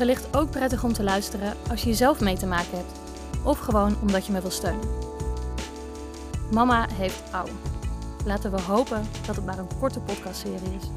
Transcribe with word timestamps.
wellicht 0.00 0.36
ook 0.36 0.50
prettig 0.50 0.84
om 0.84 0.92
te 0.92 1.02
luisteren 1.02 1.56
als 1.70 1.82
je 1.82 1.94
zelf 1.94 2.20
mee 2.20 2.36
te 2.36 2.46
maken 2.46 2.76
hebt. 2.76 3.00
Of 3.44 3.58
gewoon 3.58 4.00
omdat 4.00 4.26
je 4.26 4.32
me 4.32 4.40
wil 4.40 4.50
steunen. 4.50 4.88
Mama 6.52 6.88
heeft 6.92 7.32
ouw. 7.32 7.46
Laten 8.24 8.50
we 8.50 8.60
hopen 8.60 9.02
dat 9.26 9.36
het 9.36 9.44
maar 9.44 9.58
een 9.58 9.78
korte 9.78 10.00
podcastserie 10.00 10.74
is. 10.74 10.88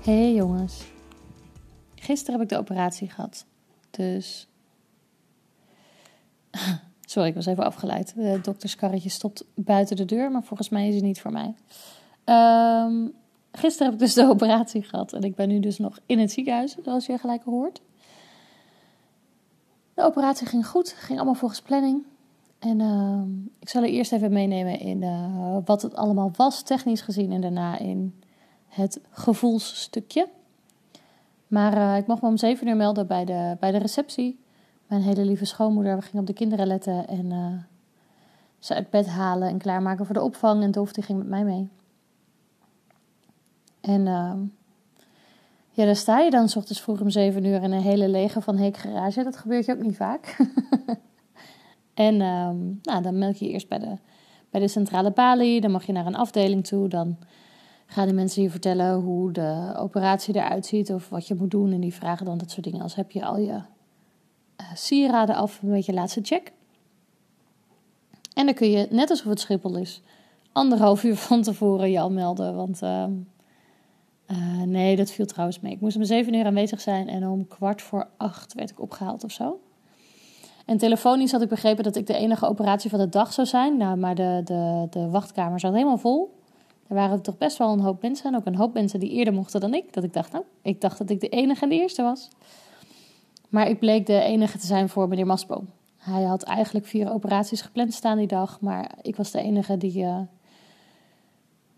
Hey 0.00 0.34
jongens. 0.34 0.84
Gisteren 1.94 2.40
heb 2.40 2.42
ik 2.42 2.48
de 2.48 2.58
operatie 2.58 3.10
gehad. 3.10 3.46
Dus. 3.90 4.48
Sorry, 7.12 7.28
ik 7.28 7.34
was 7.34 7.46
even 7.46 7.64
afgeleid. 7.64 8.14
De 8.14 8.40
dokterskarretje 8.42 9.08
stopt 9.08 9.44
buiten 9.54 9.96
de 9.96 10.04
deur, 10.04 10.30
maar 10.30 10.42
volgens 10.42 10.68
mij 10.68 10.88
is 10.88 10.94
hij 10.94 11.02
niet 11.02 11.20
voor 11.20 11.32
mij. 11.32 11.54
Um, 12.24 13.12
gisteren 13.52 13.92
heb 13.92 14.00
ik 14.00 14.06
dus 14.06 14.14
de 14.14 14.28
operatie 14.34 14.82
gehad 14.82 15.12
en 15.12 15.22
ik 15.22 15.34
ben 15.34 15.48
nu 15.48 15.60
dus 15.60 15.78
nog 15.78 15.98
in 16.06 16.18
het 16.18 16.32
ziekenhuis, 16.32 16.76
zoals 16.82 17.06
je 17.06 17.18
gelijk 17.18 17.42
hoort. 17.44 17.80
De 19.94 20.02
operatie 20.02 20.46
ging 20.46 20.66
goed, 20.66 20.92
ging 20.92 21.18
allemaal 21.18 21.34
volgens 21.34 21.62
planning. 21.62 22.02
En 22.58 22.80
uh, 22.80 23.22
ik 23.58 23.68
zal 23.68 23.82
er 23.82 23.88
eerst 23.88 24.12
even 24.12 24.32
meenemen 24.32 24.80
in 24.80 25.02
uh, 25.02 25.56
wat 25.64 25.82
het 25.82 25.94
allemaal 25.94 26.30
was, 26.36 26.62
technisch 26.62 27.00
gezien, 27.00 27.32
en 27.32 27.40
daarna 27.40 27.78
in 27.78 28.22
het 28.68 29.00
gevoelsstukje. 29.10 30.28
Maar 31.46 31.76
uh, 31.76 31.96
ik 31.96 32.06
mocht 32.06 32.22
me 32.22 32.28
om 32.28 32.36
zeven 32.36 32.66
uur 32.66 32.76
melden 32.76 33.06
bij 33.06 33.24
de, 33.24 33.56
bij 33.60 33.70
de 33.70 33.78
receptie. 33.78 34.40
Mijn 34.86 35.02
hele 35.02 35.24
lieve 35.24 35.44
schoonmoeder, 35.44 35.96
we 35.96 36.02
gingen 36.02 36.20
op 36.20 36.26
de 36.26 36.32
kinderen 36.32 36.66
letten 36.66 37.08
en 37.08 37.30
uh, 37.30 37.46
ze 38.58 38.74
uit 38.74 38.90
bed 38.90 39.06
halen 39.06 39.48
en 39.48 39.58
klaarmaken 39.58 40.06
voor 40.06 40.14
de 40.14 40.22
opvang. 40.22 40.62
En 40.62 40.70
Dolf 40.70 40.92
die 40.92 41.04
ging 41.04 41.18
met 41.18 41.28
mij 41.28 41.44
mee. 41.44 41.68
En 43.82 44.06
uh, 44.06 44.32
ja, 45.70 45.84
daar 45.84 45.96
sta 45.96 46.18
je 46.18 46.30
dan 46.30 46.48
s 46.48 46.56
ochtends 46.56 46.80
vroeg 46.80 47.00
om 47.00 47.10
zeven 47.10 47.44
uur 47.44 47.62
in 47.62 47.72
een 47.72 47.82
hele 47.82 48.08
leger 48.08 48.42
van 48.42 48.56
Heek 48.56 48.76
garage. 48.76 49.22
Dat 49.22 49.36
gebeurt 49.36 49.64
je 49.64 49.72
ook 49.72 49.82
niet 49.82 49.96
vaak. 49.96 50.36
en 51.94 52.14
uh, 52.14 52.50
nou, 52.82 53.02
dan 53.02 53.18
meld 53.18 53.38
je, 53.38 53.48
eerst 53.48 53.68
bij 53.68 53.78
de, 53.78 53.96
bij 54.50 54.60
de 54.60 54.68
centrale 54.68 55.10
balie. 55.10 55.60
Dan 55.60 55.70
mag 55.70 55.84
je 55.84 55.92
naar 55.92 56.06
een 56.06 56.16
afdeling 56.16 56.66
toe. 56.66 56.88
Dan 56.88 57.16
gaan 57.86 58.06
die 58.06 58.14
mensen 58.14 58.42
je 58.42 58.50
vertellen 58.50 58.94
hoe 58.94 59.32
de 59.32 59.74
operatie 59.76 60.36
eruit 60.36 60.66
ziet 60.66 60.92
of 60.92 61.08
wat 61.08 61.26
je 61.26 61.34
moet 61.34 61.50
doen. 61.50 61.72
En 61.72 61.80
die 61.80 61.94
vragen 61.94 62.26
dan 62.26 62.38
dat 62.38 62.50
soort 62.50 62.64
dingen 62.64 62.82
als 62.82 62.94
heb 62.94 63.10
je 63.10 63.24
al 63.24 63.38
je 63.38 63.52
uh, 63.52 64.66
sieraden 64.74 65.34
af, 65.34 65.62
een 65.62 65.70
beetje 65.70 65.92
laatste 65.92 66.20
check. 66.22 66.52
En 68.34 68.46
dan 68.46 68.54
kun 68.54 68.70
je, 68.70 68.86
net 68.90 69.10
alsof 69.10 69.26
het 69.26 69.40
Schiphol 69.40 69.76
is, 69.76 70.02
anderhalf 70.52 71.04
uur 71.04 71.16
van 71.16 71.42
tevoren 71.42 71.90
je 71.90 72.00
al 72.00 72.10
melden. 72.10 72.54
Want 72.56 72.82
uh, 72.82 73.04
uh, 74.30 74.62
nee, 74.62 74.96
dat 74.96 75.10
viel 75.10 75.26
trouwens 75.26 75.60
mee. 75.60 75.72
Ik 75.72 75.80
moest 75.80 75.96
om 75.96 76.04
zeven 76.04 76.34
uur 76.34 76.44
aanwezig 76.44 76.80
zijn 76.80 77.08
en 77.08 77.28
om 77.28 77.48
kwart 77.48 77.82
voor 77.82 78.08
acht 78.16 78.54
werd 78.54 78.70
ik 78.70 78.80
opgehaald 78.80 79.24
of 79.24 79.30
zo. 79.30 79.60
En 80.66 80.78
telefonisch 80.78 81.32
had 81.32 81.42
ik 81.42 81.48
begrepen 81.48 81.84
dat 81.84 81.96
ik 81.96 82.06
de 82.06 82.14
enige 82.14 82.46
operatie 82.46 82.90
van 82.90 82.98
de 82.98 83.08
dag 83.08 83.32
zou 83.32 83.46
zijn. 83.46 83.76
Nou, 83.76 83.96
maar 83.96 84.14
de, 84.14 84.40
de, 84.44 84.86
de 84.90 85.08
wachtkamer 85.08 85.60
zat 85.60 85.72
helemaal 85.72 85.98
vol. 85.98 86.34
Er 86.88 86.94
waren 86.94 87.22
toch 87.22 87.38
best 87.38 87.58
wel 87.58 87.72
een 87.72 87.80
hoop 87.80 88.02
mensen. 88.02 88.26
En 88.26 88.36
ook 88.36 88.46
een 88.46 88.56
hoop 88.56 88.74
mensen 88.74 89.00
die 89.00 89.10
eerder 89.10 89.34
mochten 89.34 89.60
dan 89.60 89.74
ik. 89.74 89.92
Dat 89.92 90.04
ik 90.04 90.12
dacht, 90.12 90.32
nou, 90.32 90.44
ik 90.62 90.80
dacht 90.80 90.98
dat 90.98 91.10
ik 91.10 91.20
de 91.20 91.28
enige 91.28 91.62
en 91.62 91.68
de 91.68 91.74
eerste 91.74 92.02
was. 92.02 92.28
Maar 93.48 93.68
ik 93.68 93.78
bleek 93.78 94.06
de 94.06 94.20
enige 94.20 94.58
te 94.58 94.66
zijn 94.66 94.88
voor 94.88 95.08
meneer 95.08 95.26
Masboom. 95.26 95.68
Hij 95.96 96.22
had 96.22 96.42
eigenlijk 96.42 96.86
vier 96.86 97.12
operaties 97.12 97.60
gepland 97.60 97.94
staan 97.94 98.18
die 98.18 98.26
dag. 98.26 98.60
Maar 98.60 98.90
ik 99.02 99.16
was 99.16 99.30
de 99.30 99.40
enige 99.40 99.76
die 99.76 100.02
uh, 100.02 100.20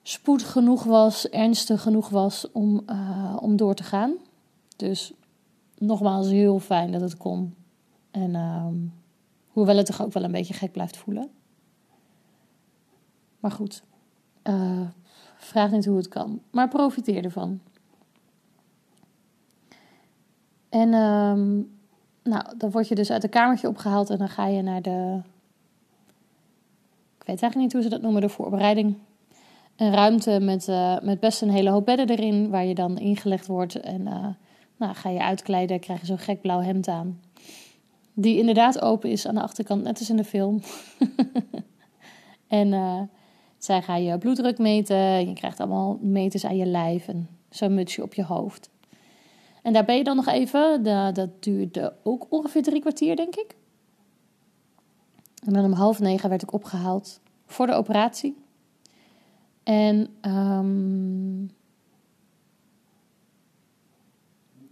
spoed 0.06 0.42
genoeg 0.42 0.84
was, 0.84 1.28
ernstig 1.28 1.82
genoeg 1.82 2.08
was 2.08 2.50
om, 2.52 2.82
uh, 2.86 3.36
om 3.40 3.56
door 3.56 3.74
te 3.74 3.82
gaan. 3.82 4.14
Dus 4.76 5.12
nogmaals, 5.78 6.28
heel 6.28 6.58
fijn 6.58 6.92
dat 6.92 7.00
het 7.00 7.16
kon. 7.16 7.54
En 8.10 8.34
uh, 8.34 8.66
hoewel 9.48 9.76
het 9.76 9.86
toch 9.86 10.02
ook 10.02 10.12
wel 10.12 10.24
een 10.24 10.32
beetje 10.32 10.54
gek 10.54 10.72
blijft 10.72 10.96
voelen. 10.96 11.30
Maar 13.40 13.50
goed, 13.50 13.82
uh, 14.42 14.88
vraag 15.36 15.70
niet 15.70 15.84
hoe 15.84 15.96
het 15.96 16.08
kan. 16.08 16.40
Maar 16.50 16.68
profiteer 16.68 17.24
ervan. 17.24 17.60
En 20.68 20.88
uh, 20.88 21.62
nou, 22.22 22.56
dan 22.56 22.70
word 22.70 22.88
je 22.88 22.94
dus 22.94 23.10
uit 23.10 23.22
het 23.22 23.30
kamertje 23.30 23.68
opgehaald 23.68 24.10
en 24.10 24.18
dan 24.18 24.28
ga 24.28 24.46
je 24.46 24.62
naar 24.62 24.82
de. 24.82 25.20
Ik 27.18 27.26
weet 27.30 27.42
eigenlijk 27.42 27.56
niet 27.56 27.72
hoe 27.72 27.82
ze 27.82 27.88
dat 27.88 28.02
noemen, 28.02 28.20
de 28.20 28.28
voorbereiding. 28.28 28.96
Een 29.76 29.94
ruimte 29.94 30.40
met, 30.40 30.68
uh, 30.68 31.00
met 31.00 31.20
best 31.20 31.42
een 31.42 31.50
hele 31.50 31.70
hoop 31.70 31.84
bedden 31.84 32.08
erin, 32.08 32.50
waar 32.50 32.64
je 32.64 32.74
dan 32.74 32.98
ingelegd 32.98 33.46
wordt. 33.46 33.80
En 33.80 34.00
uh, 34.00 34.26
nou, 34.76 34.94
ga 34.94 35.10
je 35.10 35.22
uitkleden, 35.22 35.80
krijg 35.80 36.00
je 36.00 36.06
zo'n 36.06 36.18
gek 36.18 36.40
blauw 36.40 36.60
hemd 36.60 36.88
aan. 36.88 37.20
Die 38.12 38.38
inderdaad 38.38 38.80
open 38.80 39.10
is 39.10 39.26
aan 39.26 39.34
de 39.34 39.42
achterkant, 39.42 39.82
net 39.82 39.98
als 39.98 40.10
in 40.10 40.16
de 40.16 40.24
film. 40.24 40.60
en 42.48 42.72
uh, 42.72 43.00
zij 43.58 43.82
gaan 43.82 44.02
je 44.02 44.18
bloeddruk 44.18 44.58
meten, 44.58 45.28
je 45.28 45.32
krijgt 45.32 45.60
allemaal 45.60 45.98
meters 46.00 46.44
aan 46.44 46.56
je 46.56 46.66
lijf 46.66 47.08
en 47.08 47.28
zo'n 47.50 47.74
mutsje 47.74 48.02
op 48.02 48.14
je 48.14 48.24
hoofd. 48.24 48.70
En 49.62 49.72
daar 49.72 49.84
ben 49.84 49.96
je 49.96 50.04
dan 50.04 50.16
nog 50.16 50.26
even. 50.26 50.82
Dat 51.14 51.42
duurde 51.42 51.92
ook 52.02 52.26
ongeveer 52.28 52.62
drie 52.62 52.80
kwartier, 52.80 53.16
denk 53.16 53.36
ik. 53.36 53.56
En 55.46 55.52
dan 55.52 55.64
om 55.64 55.72
half 55.72 56.00
negen 56.00 56.28
werd 56.28 56.42
ik 56.42 56.52
opgehaald 56.52 57.20
voor 57.46 57.66
de 57.66 57.72
operatie. 57.72 58.43
En 59.64 60.08
um, 60.22 61.50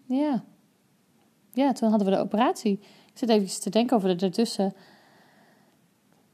ja. 0.06 0.44
ja, 1.52 1.72
toen 1.72 1.88
hadden 1.88 2.08
we 2.08 2.14
de 2.14 2.20
operatie. 2.20 2.72
Ik 3.12 3.18
zit 3.18 3.28
even 3.28 3.60
te 3.60 3.70
denken 3.70 3.96
over 3.96 4.16
de 4.16 4.24
ertussen. 4.24 4.74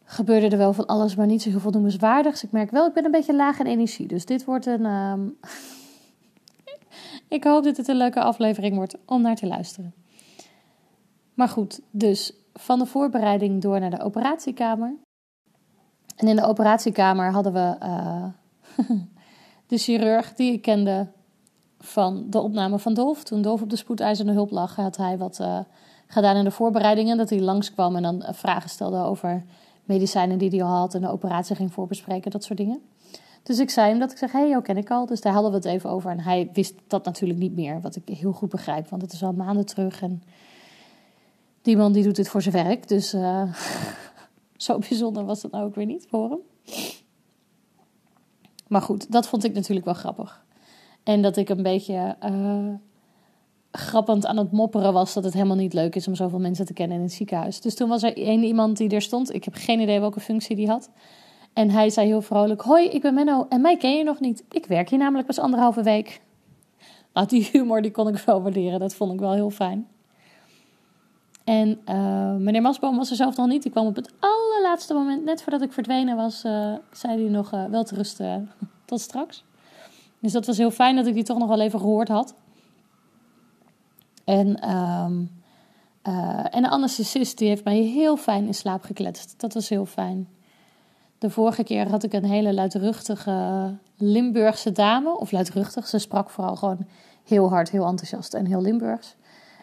Gebeurde 0.05 0.49
er 0.49 0.59
wel 0.59 0.73
van 0.73 0.87
alles, 0.87 1.15
maar 1.15 1.27
niet 1.27 1.43
zo 1.43 1.51
heel 1.51 1.61
veel 1.61 1.71
noemenswaardigs. 1.71 2.45
Ik 2.45 2.53
merk 2.53 2.71
wel, 2.71 2.87
ik 2.87 2.93
ben 2.93 3.05
een 3.05 3.11
beetje 3.11 3.35
laag 3.35 3.59
in 3.59 3.67
energie. 3.67 4.07
Dus 4.07 4.25
dit 4.25 4.45
wordt 4.45 4.67
een. 4.67 4.85
Um, 4.85 5.39
ik 7.37 7.45
hoop 7.45 7.65
dat 7.65 7.77
het 7.77 7.89
een 7.89 7.97
leuke 7.97 8.21
aflevering 8.21 8.75
wordt 8.75 8.97
om 9.05 9.23
naar 9.23 9.37
te 9.37 9.47
luisteren. 9.47 9.95
Maar 11.35 11.49
goed, 11.49 11.81
dus 11.91 12.33
van 12.53 12.79
de 12.79 12.87
voorbereiding 12.87 13.63
door 13.63 13.81
naar 13.81 13.91
de 13.91 14.03
operatiekamer. 14.03 14.95
En 16.17 16.29
in 16.29 16.37
de 16.37 16.47
operatiekamer 16.47 17.33
hadden 17.33 17.53
we 17.53 17.77
uh, 17.83 18.25
de 19.67 19.79
chirurg 19.79 20.35
die 20.35 20.53
ik 20.53 20.63
kende 20.63 21.07
van 21.81 22.27
de 22.31 22.41
opname 22.41 22.79
van 22.79 22.95
Dolf. 22.95 23.25
Toen 23.25 23.43
Dolf 23.43 23.63
op 23.63 23.71
de 23.71 23.77
spoedeisende 23.77 24.33
hulp 24.33 24.51
lag, 24.51 24.77
had 24.77 24.97
hij 24.97 25.19
wat 25.19 25.39
uh, 25.41 25.59
gedaan 26.07 26.37
in 26.37 26.45
de 26.45 26.51
voorbereidingen. 26.51 27.17
Dat 27.17 27.31
hij 27.31 27.41
langskwam 27.41 27.97
en 27.97 28.03
dan 28.03 28.25
vragen 28.31 28.71
stelde 28.71 28.99
over 28.99 29.45
medicijnen 29.85 30.39
die 30.39 30.51
hij 30.51 30.63
al 30.63 30.77
had 30.77 30.95
en 30.95 31.01
de 31.01 31.11
operatie 31.11 31.57
ging 31.57 31.73
voorbespreken, 31.73 32.31
dat 32.31 32.45
soort 32.45 32.59
dingen. 32.59 32.81
Dus 33.43 33.59
ik 33.59 33.71
zei 33.71 33.89
hem 33.89 33.99
dat 33.99 34.11
ik 34.11 34.19
zeg, 34.19 34.33
hé, 34.33 34.39
hey, 34.39 34.49
jou 34.49 34.63
ken 34.63 34.77
ik 34.77 34.91
al. 34.91 35.07
Dus 35.07 35.21
daar 35.21 35.33
hadden 35.33 35.51
we 35.51 35.57
het 35.57 35.67
even 35.67 35.91
over. 35.91 36.11
En 36.11 36.21
hij 36.21 36.51
wist 36.53 36.75
dat 36.87 37.05
natuurlijk 37.05 37.39
niet 37.39 37.55
meer, 37.55 37.81
wat 37.81 37.97
ik 37.97 38.09
heel 38.19 38.33
goed 38.33 38.49
begrijp. 38.49 38.89
Want 38.89 39.03
het 39.03 39.13
is 39.13 39.23
al 39.23 39.33
maanden 39.33 39.67
terug 39.67 40.03
en 40.03 40.23
die 41.63 41.77
man 41.77 41.93
die 41.93 42.03
doet 42.03 42.17
dit 42.17 42.29
voor 42.29 42.43
zijn 42.43 42.65
werk. 42.65 42.89
Dus 42.89 43.15
uh, 43.15 43.43
zo 44.57 44.79
bijzonder 44.79 45.25
was 45.25 45.41
dat 45.41 45.51
nou 45.51 45.65
ook 45.65 45.75
weer 45.75 45.87
niet 45.87 46.07
voor 46.09 46.31
hem. 46.31 46.41
Maar 48.69 48.83
goed, 48.83 49.13
dat 49.13 49.29
vond 49.29 49.45
ik 49.45 49.55
natuurlijk 49.55 49.87
wel 49.87 49.95
grappig. 49.95 50.45
En 51.03 51.23
dat 51.23 51.37
ik 51.37 51.49
een 51.49 51.63
beetje 51.63 52.17
uh, 52.25 52.75
grappend 53.71 54.27
aan 54.27 54.37
het 54.37 54.53
mopperen 54.53 54.93
was 54.93 55.15
dat 55.15 55.25
het 55.25 55.35
helemaal 55.35 55.57
niet 55.57 55.73
leuk 55.73 55.95
is 55.95 56.09
om 56.09 56.15
zoveel 56.15 56.39
mensen 56.39 56.67
te 56.67 56.73
kennen 56.73 56.97
in 56.97 57.03
het 57.03 57.13
ziekenhuis. 57.13 57.61
Dus 57.61 57.75
toen 57.75 57.89
was 57.89 58.03
er 58.03 58.17
één 58.17 58.43
iemand 58.43 58.77
die 58.77 58.89
er 58.89 59.03
stond. 59.03 59.35
Ik 59.35 59.45
heb 59.45 59.55
geen 59.55 59.81
idee 59.81 60.01
welke 60.01 60.21
functie 60.21 60.57
die 60.57 60.69
had. 60.69 60.91
En 61.53 61.71
hij 61.71 61.91
zei 61.91 62.07
heel 62.07 62.23
vrolijk: 62.23 62.61
Hoi, 62.61 62.89
ik 62.89 63.03
ben 63.03 63.15
Menno 63.15 63.47
en 63.49 63.61
mij 63.61 63.77
ken 63.77 63.97
je 63.97 64.05
nog 64.05 64.21
niet. 64.21 64.45
Ik 64.51 64.67
werk 64.67 64.89
hier 64.91 64.99
namelijk 64.99 65.27
pas 65.27 65.39
anderhalve 65.39 65.83
week. 65.83 66.21
Nou, 67.13 67.27
die 67.27 67.49
humor 67.53 67.83
die 67.83 67.91
kon 67.91 68.09
ik 68.09 68.17
wel 68.17 68.43
waarderen. 68.43 68.79
Dat 68.79 68.95
vond 68.95 69.13
ik 69.13 69.21
wel 69.21 69.33
heel 69.33 69.51
fijn. 69.51 69.87
En 71.49 71.81
uh, 71.89 72.35
meneer 72.35 72.63
Masboom 72.63 72.97
was 72.97 73.11
er 73.11 73.17
zelf 73.17 73.37
nog 73.37 73.47
niet. 73.47 73.65
Ik 73.65 73.71
kwam 73.71 73.87
op 73.87 73.97
het 73.97 74.13
allerlaatste 74.19 74.95
moment, 74.95 75.25
net 75.25 75.43
voordat 75.43 75.63
ik 75.63 75.73
verdwenen 75.73 76.17
was, 76.17 76.45
uh, 76.45 76.75
zei 76.93 77.23
hij 77.23 77.31
nog 77.31 77.55
uh, 77.55 77.65
wel 77.65 77.85
te 77.85 77.95
rusten 77.95 78.51
tot 78.85 79.01
straks. 79.01 79.45
Dus 80.19 80.33
dat 80.33 80.47
was 80.47 80.57
heel 80.59 80.71
fijn 80.71 80.97
dat 80.97 81.07
ik 81.07 81.15
die 81.15 81.23
toch 81.23 81.39
nog 81.39 81.49
wel 81.49 81.61
even 81.61 81.81
gehoord 81.81 82.09
had. 82.09 82.35
En, 84.25 84.71
um, 84.71 85.31
en 86.51 86.63
de 86.63 86.69
anesthesist 86.69 87.39
die 87.39 87.49
heeft 87.49 87.65
mij 87.65 87.77
heel 87.77 88.17
fijn 88.17 88.47
in 88.47 88.55
slaap 88.55 88.83
gekletst. 88.83 89.35
Dat 89.37 89.55
was 89.55 89.69
heel 89.69 89.87
fijn. 89.87 90.29
De 91.19 91.31
vorige 91.31 91.65
keer 91.65 91.89
had 91.89 92.03
ik 92.03 92.13
een 92.13 92.25
hele 92.25 92.55
luidruchtige 92.55 93.75
Limburgse 93.97 94.73
dame. 94.73 95.19
Of 95.19 95.31
luidruchtig, 95.31 95.87
ze 95.87 95.99
sprak 95.99 96.31
vooral 96.31 96.57
gewoon 96.57 96.87
heel 97.25 97.49
hard, 97.49 97.71
heel 97.71 97.87
enthousiast 97.87 98.35
en 98.35 98.47
heel 98.47 98.63
Limburgs. 98.63 99.17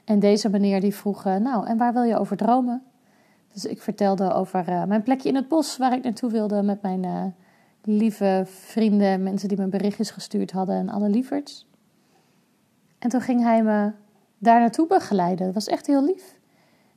En 0.05 0.19
deze 0.19 0.49
meneer 0.49 0.81
die 0.81 0.95
vroeg, 0.95 1.25
uh, 1.25 1.35
nou, 1.35 1.67
en 1.67 1.77
waar 1.77 1.93
wil 1.93 2.03
je 2.03 2.17
over 2.17 2.37
dromen? 2.37 2.83
Dus 3.53 3.65
ik 3.65 3.81
vertelde 3.81 4.33
over 4.33 4.69
uh, 4.69 4.83
mijn 4.83 5.03
plekje 5.03 5.29
in 5.29 5.35
het 5.35 5.47
bos 5.47 5.77
waar 5.77 5.93
ik 5.93 6.03
naartoe 6.03 6.31
wilde 6.31 6.61
met 6.61 6.81
mijn 6.81 7.03
uh, 7.03 7.23
lieve 7.81 8.43
vrienden, 8.45 9.23
mensen 9.23 9.47
die 9.47 9.57
me 9.57 9.67
berichtjes 9.67 10.11
gestuurd 10.11 10.51
hadden 10.51 10.75
en 10.75 10.89
alle 10.89 11.09
lieverds. 11.09 11.67
En 12.99 13.09
toen 13.09 13.21
ging 13.21 13.41
hij 13.41 13.63
me 13.63 13.91
daar 14.37 14.59
naartoe 14.59 14.87
begeleiden. 14.87 15.45
Dat 15.45 15.53
was 15.53 15.67
echt 15.67 15.87
heel 15.87 16.05
lief. 16.05 16.39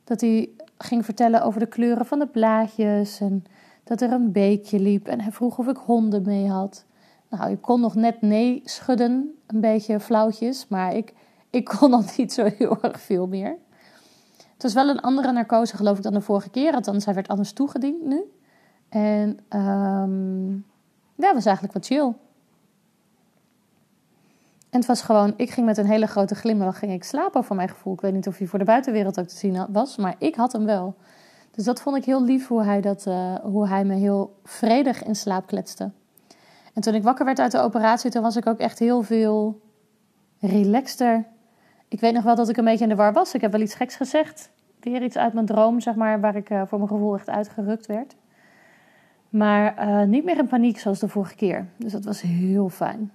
Dat 0.04 0.20
hij 0.20 0.48
ging 0.78 1.04
vertellen 1.04 1.42
over 1.42 1.60
de 1.60 1.66
kleuren 1.66 2.06
van 2.06 2.18
de 2.18 2.26
blaadjes 2.26 3.20
en 3.20 3.44
dat 3.84 4.00
er 4.00 4.12
een 4.12 4.32
beekje 4.32 4.80
liep. 4.80 5.06
En 5.06 5.20
hij 5.20 5.32
vroeg 5.32 5.58
of 5.58 5.68
ik 5.68 5.76
honden 5.76 6.22
mee 6.22 6.48
had. 6.48 6.84
Nou, 7.28 7.50
ik 7.50 7.60
kon 7.60 7.80
nog 7.80 7.94
net 7.94 8.20
nee 8.20 8.60
schudden, 8.64 9.34
een 9.46 9.60
beetje 9.60 10.00
flauwtjes, 10.00 10.68
maar 10.68 10.94
ik, 10.94 11.14
ik 11.50 11.64
kon 11.64 11.92
al 11.92 12.04
niet 12.16 12.32
zo 12.32 12.50
heel 12.56 12.78
erg 12.82 13.00
veel 13.00 13.26
meer. 13.26 13.56
Het 14.52 14.62
was 14.62 14.74
wel 14.74 14.88
een 14.88 15.00
andere 15.00 15.32
narcose, 15.32 15.76
geloof 15.76 15.96
ik, 15.96 16.02
dan 16.02 16.12
de 16.12 16.20
vorige 16.20 16.50
keer. 16.50 16.74
Althans, 16.74 17.04
hij 17.04 17.14
werd 17.14 17.28
anders 17.28 17.52
toegediend 17.52 18.04
nu. 18.04 18.22
En 18.88 19.38
um, 19.58 20.66
ja, 21.14 21.34
was 21.34 21.44
eigenlijk 21.44 21.74
wat 21.74 21.86
chill. 21.86 22.14
En 24.70 24.78
het 24.78 24.86
was 24.86 25.02
gewoon, 25.02 25.34
ik 25.36 25.50
ging 25.50 25.66
met 25.66 25.76
een 25.76 25.86
hele 25.86 26.06
grote 26.06 26.34
glimlach 26.34 26.78
ging 26.78 26.92
ik 26.92 27.04
slapen 27.04 27.44
voor 27.44 27.56
mijn 27.56 27.68
gevoel. 27.68 27.92
Ik 27.92 28.00
weet 28.00 28.12
niet 28.12 28.26
of 28.26 28.38
hij 28.38 28.46
voor 28.46 28.58
de 28.58 28.64
buitenwereld 28.64 29.20
ook 29.20 29.26
te 29.26 29.36
zien 29.36 29.66
was, 29.72 29.96
maar 29.96 30.14
ik 30.18 30.34
had 30.34 30.52
hem 30.52 30.64
wel. 30.64 30.96
Dus 31.50 31.64
dat 31.64 31.80
vond 31.80 31.96
ik 31.96 32.04
heel 32.04 32.24
lief 32.24 32.48
hoe 32.48 32.62
hij, 32.62 32.80
dat, 32.80 33.06
uh, 33.06 33.34
hoe 33.34 33.68
hij 33.68 33.84
me 33.84 33.94
heel 33.94 34.40
vredig 34.44 35.04
in 35.04 35.16
slaap 35.16 35.46
kletste. 35.46 35.90
En 36.74 36.82
toen 36.82 36.94
ik 36.94 37.02
wakker 37.02 37.24
werd 37.24 37.38
uit 37.38 37.52
de 37.52 37.60
operatie, 37.60 38.10
toen 38.10 38.22
was 38.22 38.36
ik 38.36 38.46
ook 38.46 38.58
echt 38.58 38.78
heel 38.78 39.02
veel 39.02 39.60
relaxter. 40.38 41.26
Ik 41.88 42.00
weet 42.00 42.12
nog 42.12 42.24
wel 42.24 42.34
dat 42.34 42.48
ik 42.48 42.56
een 42.56 42.64
beetje 42.64 42.84
in 42.84 42.90
de 42.90 42.96
war 42.96 43.12
was. 43.12 43.34
Ik 43.34 43.40
heb 43.40 43.52
wel 43.52 43.60
iets 43.60 43.74
geks 43.74 43.96
gezegd. 43.96 44.50
Weer 44.80 45.02
iets 45.02 45.16
uit 45.16 45.32
mijn 45.32 45.46
droom, 45.46 45.80
zeg 45.80 45.94
maar, 45.94 46.20
waar 46.20 46.36
ik 46.36 46.50
uh, 46.50 46.62
voor 46.66 46.78
mijn 46.78 46.90
gevoel 46.90 47.14
echt 47.14 47.28
uitgerukt 47.28 47.86
werd. 47.86 48.16
Maar 49.28 49.88
uh, 49.88 50.02
niet 50.02 50.24
meer 50.24 50.38
in 50.38 50.46
paniek 50.46 50.78
zoals 50.78 50.98
de 50.98 51.08
vorige 51.08 51.34
keer. 51.34 51.66
Dus 51.76 51.92
dat 51.92 52.04
was 52.04 52.20
heel 52.20 52.68
fijn. 52.68 53.12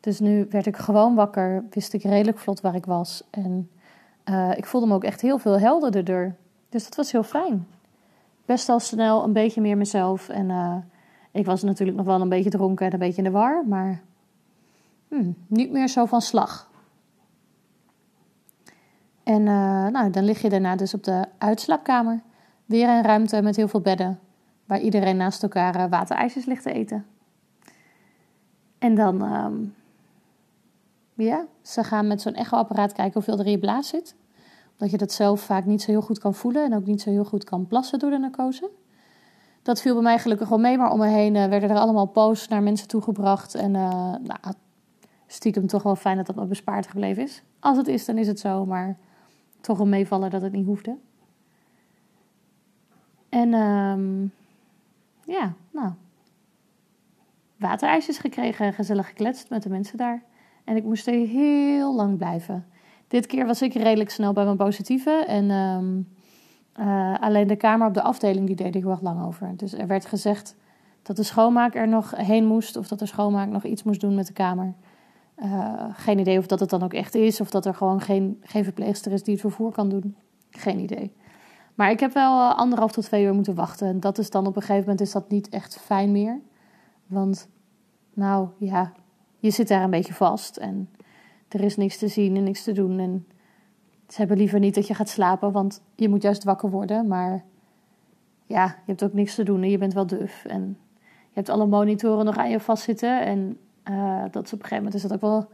Dus 0.00 0.20
nu 0.20 0.46
werd 0.50 0.66
ik 0.66 0.76
gewoon 0.76 1.14
wakker, 1.14 1.64
wist 1.70 1.92
ik 1.92 2.02
redelijk 2.02 2.38
vlot 2.38 2.60
waar 2.60 2.74
ik 2.74 2.86
was. 2.86 3.22
En 3.30 3.70
uh, 4.24 4.50
ik 4.56 4.66
voelde 4.66 4.86
me 4.86 4.94
ook 4.94 5.04
echt 5.04 5.20
heel 5.20 5.38
veel 5.38 5.58
helderder. 5.58 6.34
Dus 6.68 6.84
dat 6.84 6.94
was 6.94 7.12
heel 7.12 7.22
fijn. 7.22 7.66
Best 8.44 8.68
al 8.68 8.80
snel 8.80 9.24
een 9.24 9.32
beetje 9.32 9.60
meer 9.60 9.76
mezelf. 9.76 10.28
En 10.28 10.50
ik 11.30 11.46
was 11.46 11.62
natuurlijk 11.62 11.96
nog 11.96 12.06
wel 12.06 12.20
een 12.20 12.28
beetje 12.28 12.50
dronken 12.50 12.86
en 12.86 12.92
een 12.92 12.98
beetje 12.98 13.22
in 13.22 13.24
de 13.24 13.30
war. 13.30 13.66
Maar 13.66 14.00
hmm, 15.08 15.34
niet 15.46 15.72
meer 15.72 15.88
zo 15.88 16.04
van 16.04 16.20
slag. 16.20 16.69
En 19.30 19.46
uh, 19.46 19.86
nou, 19.86 20.10
dan 20.10 20.24
lig 20.24 20.42
je 20.42 20.48
daarna 20.48 20.76
dus 20.76 20.94
op 20.94 21.04
de 21.04 21.24
uitslaapkamer. 21.38 22.20
Weer 22.64 22.88
een 22.88 23.02
ruimte 23.02 23.42
met 23.42 23.56
heel 23.56 23.68
veel 23.68 23.80
bedden. 23.80 24.18
Waar 24.64 24.80
iedereen 24.80 25.16
naast 25.16 25.42
elkaar 25.42 25.88
waterijsjes 25.88 26.44
ligt 26.44 26.62
te 26.62 26.72
eten. 26.72 27.06
En 28.78 28.94
dan 28.94 29.22
um, 29.22 29.74
ja, 31.14 31.46
ze 31.62 31.84
gaan 31.84 32.06
met 32.06 32.20
zo'n 32.20 32.34
echoapparaat 32.34 32.92
kijken 32.92 33.12
hoeveel 33.12 33.38
er 33.38 33.44
in 33.44 33.50
je 33.50 33.58
blaas 33.58 33.88
zit. 33.88 34.14
Omdat 34.72 34.90
je 34.90 34.96
dat 34.96 35.12
zelf 35.12 35.40
vaak 35.40 35.64
niet 35.64 35.82
zo 35.82 35.90
heel 35.90 36.02
goed 36.02 36.18
kan 36.18 36.34
voelen 36.34 36.64
en 36.64 36.74
ook 36.74 36.86
niet 36.86 37.00
zo 37.00 37.10
heel 37.10 37.24
goed 37.24 37.44
kan 37.44 37.66
plassen 37.66 37.98
door 37.98 38.10
de 38.10 38.18
narcose. 38.18 38.70
Dat 39.62 39.80
viel 39.80 39.94
bij 39.94 40.02
mij 40.02 40.18
gelukkig 40.18 40.48
wel 40.48 40.58
mee, 40.58 40.78
maar 40.78 40.92
om 40.92 40.98
me 40.98 41.06
heen 41.06 41.34
uh, 41.34 41.46
werden 41.46 41.70
er 41.70 41.78
allemaal 41.78 42.06
posts 42.06 42.48
naar 42.48 42.62
mensen 42.62 42.88
toegebracht. 42.88 43.54
En 43.54 43.70
nou, 43.70 44.54
stiekem 45.26 45.66
toch 45.66 45.82
wel 45.82 45.96
fijn 45.96 46.16
dat 46.16 46.26
dat 46.26 46.36
me 46.36 46.44
bespaard 46.44 46.86
gebleven 46.86 47.22
is. 47.22 47.42
Als 47.60 47.76
het 47.76 47.88
is, 47.88 48.04
dan 48.04 48.18
is 48.18 48.26
het 48.26 48.40
zo, 48.40 48.66
maar 48.66 48.98
toch 49.60 49.78
een 49.78 49.88
meevallen 49.88 50.30
dat 50.30 50.42
het 50.42 50.52
niet 50.52 50.66
hoefde. 50.66 50.96
En 53.28 53.54
um, 53.54 54.32
ja, 55.24 55.52
nou, 55.70 55.92
waterijsjes 57.56 58.18
gekregen, 58.18 58.72
gezellig 58.72 59.06
gekletst 59.06 59.50
met 59.50 59.62
de 59.62 59.68
mensen 59.68 59.98
daar. 59.98 60.22
En 60.64 60.76
ik 60.76 60.84
moest 60.84 61.06
er 61.06 61.14
heel 61.14 61.94
lang 61.94 62.16
blijven. 62.16 62.66
Dit 63.08 63.26
keer 63.26 63.46
was 63.46 63.62
ik 63.62 63.74
redelijk 63.74 64.10
snel 64.10 64.32
bij 64.32 64.44
mijn 64.44 64.56
positieve. 64.56 65.24
En 65.26 65.50
um, 65.50 66.08
uh, 66.80 67.14
alleen 67.20 67.46
de 67.46 67.56
kamer 67.56 67.86
op 67.86 67.94
de 67.94 68.02
afdeling, 68.02 68.46
die 68.46 68.56
deed 68.56 68.74
ik 68.74 68.84
wel 68.84 68.98
lang 69.02 69.24
over. 69.24 69.56
Dus 69.56 69.72
er 69.72 69.86
werd 69.86 70.06
gezegd 70.06 70.56
dat 71.02 71.16
de 71.16 71.22
schoonmaak 71.22 71.74
er 71.74 71.88
nog 71.88 72.16
heen 72.16 72.46
moest. 72.46 72.76
Of 72.76 72.88
dat 72.88 72.98
de 72.98 73.06
schoonmaak 73.06 73.48
nog 73.48 73.64
iets 73.64 73.82
moest 73.82 74.00
doen 74.00 74.14
met 74.14 74.26
de 74.26 74.32
kamer. 74.32 74.74
Uh, 75.42 75.84
geen 75.92 76.18
idee 76.18 76.38
of 76.38 76.46
dat 76.46 76.60
het 76.60 76.70
dan 76.70 76.82
ook 76.82 76.92
echt 76.92 77.14
is. 77.14 77.40
Of 77.40 77.50
dat 77.50 77.66
er 77.66 77.74
gewoon 77.74 78.00
geen, 78.00 78.40
geen 78.42 78.64
verpleegster 78.64 79.12
is 79.12 79.22
die 79.22 79.32
het 79.32 79.42
vervoer 79.42 79.72
kan 79.72 79.88
doen. 79.88 80.16
Geen 80.50 80.78
idee. 80.78 81.12
Maar 81.74 81.90
ik 81.90 82.00
heb 82.00 82.12
wel 82.12 82.52
anderhalf 82.52 82.92
tot 82.92 83.04
twee 83.04 83.24
uur 83.24 83.34
moeten 83.34 83.54
wachten. 83.54 83.88
En 83.88 84.00
dat 84.00 84.18
is 84.18 84.30
dan 84.30 84.46
op 84.46 84.56
een 84.56 84.62
gegeven 84.62 84.80
moment 84.80 85.00
is 85.00 85.12
dat 85.12 85.30
niet 85.30 85.48
echt 85.48 85.80
fijn 85.80 86.12
meer. 86.12 86.40
Want, 87.06 87.48
nou 88.14 88.48
ja, 88.58 88.92
je 89.38 89.50
zit 89.50 89.68
daar 89.68 89.82
een 89.82 89.90
beetje 89.90 90.14
vast 90.14 90.56
en 90.56 90.88
er 91.48 91.60
is 91.60 91.76
niks 91.76 91.98
te 91.98 92.08
zien 92.08 92.36
en 92.36 92.44
niks 92.44 92.62
te 92.62 92.72
doen. 92.72 92.98
En 92.98 93.26
ze 94.08 94.18
hebben 94.18 94.36
liever 94.36 94.58
niet 94.58 94.74
dat 94.74 94.86
je 94.86 94.94
gaat 94.94 95.08
slapen, 95.08 95.52
want 95.52 95.82
je 95.94 96.08
moet 96.08 96.22
juist 96.22 96.44
wakker 96.44 96.70
worden. 96.70 97.06
Maar 97.06 97.44
ja, 98.46 98.64
je 98.64 98.72
hebt 98.86 99.04
ook 99.04 99.12
niks 99.12 99.34
te 99.34 99.42
doen 99.42 99.62
en 99.62 99.70
je 99.70 99.78
bent 99.78 99.94
wel 99.94 100.06
duf. 100.06 100.44
En 100.44 100.78
je 101.02 101.34
hebt 101.34 101.48
alle 101.48 101.66
monitoren 101.66 102.24
nog 102.24 102.36
aan 102.36 102.50
je 102.50 102.60
vastzitten. 102.60 103.24
En 103.24 103.58
uh, 103.90 104.22
dat 104.30 104.44
op 104.44 104.52
een 104.52 104.68
gegeven 104.68 104.76
moment 104.76 104.94
is 104.94 105.02
dat 105.02 105.12
ook 105.12 105.20
wel 105.20 105.48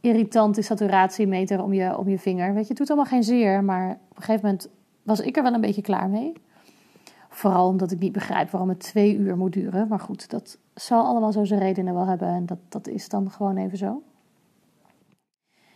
irritant, 0.00 0.54
die 0.54 0.64
saturatiemeter 0.64 1.62
om 1.62 1.72
je, 1.72 1.98
om 1.98 2.08
je 2.08 2.18
vinger. 2.18 2.54
Weet 2.54 2.62
je, 2.62 2.68
het 2.68 2.76
doet 2.76 2.88
allemaal 2.88 3.10
geen 3.10 3.22
zeer, 3.22 3.64
maar 3.64 3.90
op 3.90 4.16
een 4.16 4.22
gegeven 4.22 4.44
moment 4.44 4.68
was 5.02 5.20
ik 5.20 5.36
er 5.36 5.42
wel 5.42 5.54
een 5.54 5.60
beetje 5.60 5.82
klaar 5.82 6.08
mee. 6.08 6.32
Vooral 7.28 7.68
omdat 7.68 7.90
ik 7.90 7.98
niet 7.98 8.12
begrijp 8.12 8.50
waarom 8.50 8.68
het 8.68 8.80
twee 8.80 9.16
uur 9.16 9.36
moet 9.36 9.52
duren. 9.52 9.88
Maar 9.88 10.00
goed, 10.00 10.30
dat 10.30 10.58
zal 10.74 11.04
allemaal 11.04 11.32
zo 11.32 11.44
zijn 11.44 11.60
redenen 11.60 11.94
wel 11.94 12.06
hebben. 12.06 12.28
En 12.28 12.46
dat, 12.46 12.58
dat 12.68 12.88
is 12.88 13.08
dan 13.08 13.30
gewoon 13.30 13.56
even 13.56 13.78
zo. 13.78 14.02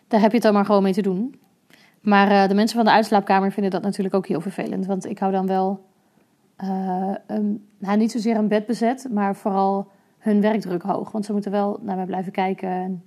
Daar 0.08 0.20
heb 0.20 0.30
je 0.30 0.36
het 0.36 0.44
dan 0.44 0.54
maar 0.54 0.64
gewoon 0.64 0.82
mee 0.82 0.92
te 0.92 1.02
doen. 1.02 1.40
Maar 2.00 2.30
uh, 2.30 2.48
de 2.48 2.54
mensen 2.54 2.76
van 2.76 2.84
de 2.84 2.92
uitslaapkamer 2.92 3.52
vinden 3.52 3.72
dat 3.72 3.82
natuurlijk 3.82 4.14
ook 4.14 4.26
heel 4.26 4.40
vervelend. 4.40 4.86
Want 4.86 5.06
ik 5.06 5.18
hou 5.18 5.32
dan 5.32 5.46
wel, 5.46 5.84
een, 7.26 7.68
nou, 7.78 7.96
niet 7.96 8.12
zozeer 8.12 8.36
een 8.36 8.48
bed 8.48 8.66
bezet, 8.66 9.08
maar 9.10 9.36
vooral 9.36 9.90
hun 10.24 10.40
werkdruk 10.40 10.82
hoog. 10.82 11.10
Want 11.10 11.24
ze 11.24 11.32
moeten 11.32 11.50
wel 11.50 11.78
naar 11.82 11.96
mij 11.96 12.06
blijven 12.06 12.32
kijken 12.32 12.68
en 12.68 13.04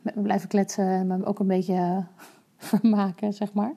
met 0.00 0.14
me 0.14 0.22
blijven 0.22 0.48
kletsen 0.48 0.86
en 0.86 1.06
me 1.06 1.24
ook 1.24 1.38
een 1.38 1.46
beetje 1.46 1.74
uh, 1.74 1.98
vermaken, 2.70 3.32
zeg 3.32 3.52
maar. 3.52 3.72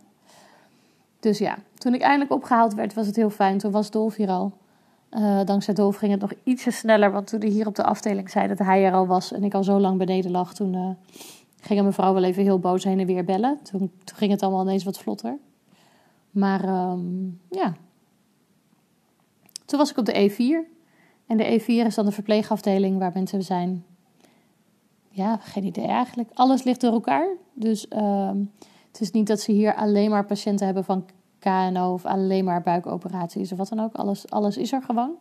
Dus 1.20 1.38
ja, 1.38 1.58
toen 1.78 1.94
ik 1.94 2.02
eindelijk 2.02 2.32
opgehaald 2.32 2.74
werd, 2.74 2.94
was 2.94 3.08
het 3.08 3.16
heel 3.16 3.30
fijn. 3.30 3.58
Toen 3.58 3.72
was 3.72 3.92
Dolf 3.92 4.16
hier 4.16 4.30
al. 4.30 4.52
Uh, 5.12 5.44
dankzij 5.46 5.74
Dolf 5.74 5.96
ging 5.96 6.12
het 6.12 6.22
nog 6.22 6.32
ietsje 6.44 6.72
sneller. 6.72 7.12
Want 7.12 7.28
toen 7.28 7.40
hij 7.40 7.50
hier 7.50 7.68
op 7.68 7.76
de 7.76 7.84
afdeling 7.84 8.30
zei 8.30 8.48
dat 8.48 8.58
hij 8.58 8.86
er 8.86 8.94
al 8.94 9.08
was 9.08 9.32
en 9.32 9.44
ik 9.44 9.54
al 9.54 9.64
zo 9.64 9.80
lang 9.80 9.98
beneden 9.98 10.32
lag, 10.32 10.54
toen 10.54 10.74
uh, 10.74 10.90
ging 11.62 11.82
mijn 11.82 11.94
vrouw 11.94 12.14
wel 12.14 12.24
even 12.24 12.44
heel 12.44 12.60
boos 12.60 12.84
heen 12.84 13.00
en 13.00 13.06
weer 13.06 13.24
bellen. 13.24 13.60
Toen, 13.64 13.92
ging 14.16 14.32
het 14.32 14.42
allemaal 14.42 14.62
ineens 14.62 14.84
wat 14.84 14.98
vlotter. 14.98 15.38
Maar 16.32 16.90
um, 16.92 17.40
ja. 17.50 17.74
Toen 19.66 19.80
was 19.80 19.92
ik 19.92 19.98
op 19.98 20.06
de 20.06 20.30
E4. 20.30 20.75
En 21.28 21.38
de 21.38 21.60
E4 21.62 21.66
is 21.66 21.96
dan 21.96 22.06
de 22.06 22.12
verpleegafdeling 22.12 22.98
waar 22.98 23.12
mensen 23.14 23.44
zijn. 23.44 23.86
Ja, 25.10 25.38
geen 25.38 25.64
idee 25.64 25.86
eigenlijk. 25.86 26.30
Alles 26.34 26.64
ligt 26.64 26.82
door 26.82 26.92
elkaar. 26.92 27.28
Dus 27.54 27.86
um, 27.90 28.52
het 28.88 29.02
is 29.02 29.12
niet 29.12 29.28
dat 29.28 29.40
ze 29.42 29.52
hier 29.52 29.76
alleen 29.76 30.10
maar 30.10 30.26
patiënten 30.26 30.66
hebben 30.66 30.84
van 30.84 31.06
KNO 31.40 31.94
of 31.94 32.06
alleen 32.06 32.46
maar 32.46 32.62
buikoperaties 32.62 33.52
of 33.52 33.58
wat 33.58 33.70
dan 33.70 33.80
ook. 33.80 33.94
Alles, 33.94 34.30
alles 34.30 34.58
is 34.58 34.72
er 34.72 34.82
gewoon. 34.82 35.12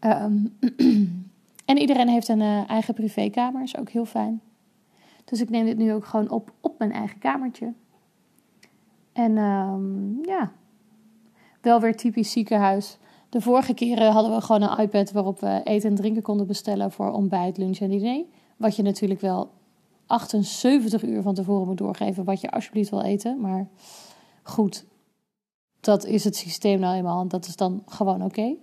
Um, 0.00 0.58
en 1.70 1.78
iedereen 1.78 2.08
heeft 2.08 2.28
een 2.28 2.40
uh, 2.40 2.70
eigen 2.70 2.94
privékamer, 2.94 3.62
is 3.62 3.76
ook 3.76 3.88
heel 3.88 4.04
fijn. 4.04 4.40
Dus 5.24 5.40
ik 5.40 5.50
neem 5.50 5.64
dit 5.64 5.76
nu 5.76 5.92
ook 5.92 6.04
gewoon 6.04 6.30
op 6.30 6.52
op 6.60 6.78
mijn 6.78 6.92
eigen 6.92 7.18
kamertje. 7.18 7.72
En 9.12 9.36
um, 9.36 10.18
ja, 10.22 10.52
wel 11.60 11.80
weer 11.80 11.96
typisch 11.96 12.32
ziekenhuis. 12.32 12.98
De 13.34 13.40
vorige 13.40 13.74
keren 13.74 14.12
hadden 14.12 14.34
we 14.34 14.40
gewoon 14.40 14.62
een 14.62 14.78
iPad 14.78 15.12
waarop 15.12 15.40
we 15.40 15.60
eten 15.64 15.90
en 15.90 15.96
drinken 15.96 16.22
konden 16.22 16.46
bestellen 16.46 16.92
voor 16.92 17.12
ontbijt, 17.12 17.56
lunch 17.56 17.78
en 17.78 17.90
diner. 17.90 18.24
Wat 18.56 18.76
je 18.76 18.82
natuurlijk 18.82 19.20
wel 19.20 19.50
78 20.06 21.02
uur 21.02 21.22
van 21.22 21.34
tevoren 21.34 21.66
moet 21.66 21.78
doorgeven 21.78 22.24
wat 22.24 22.40
je 22.40 22.50
alsjeblieft 22.50 22.90
wil 22.90 23.02
eten. 23.02 23.40
Maar 23.40 23.68
goed, 24.42 24.84
dat 25.80 26.04
is 26.04 26.24
het 26.24 26.36
systeem 26.36 26.80
nou 26.80 26.96
eenmaal 26.96 27.20
en 27.20 27.28
dat 27.28 27.46
is 27.46 27.56
dan 27.56 27.82
gewoon 27.86 28.24
oké. 28.24 28.54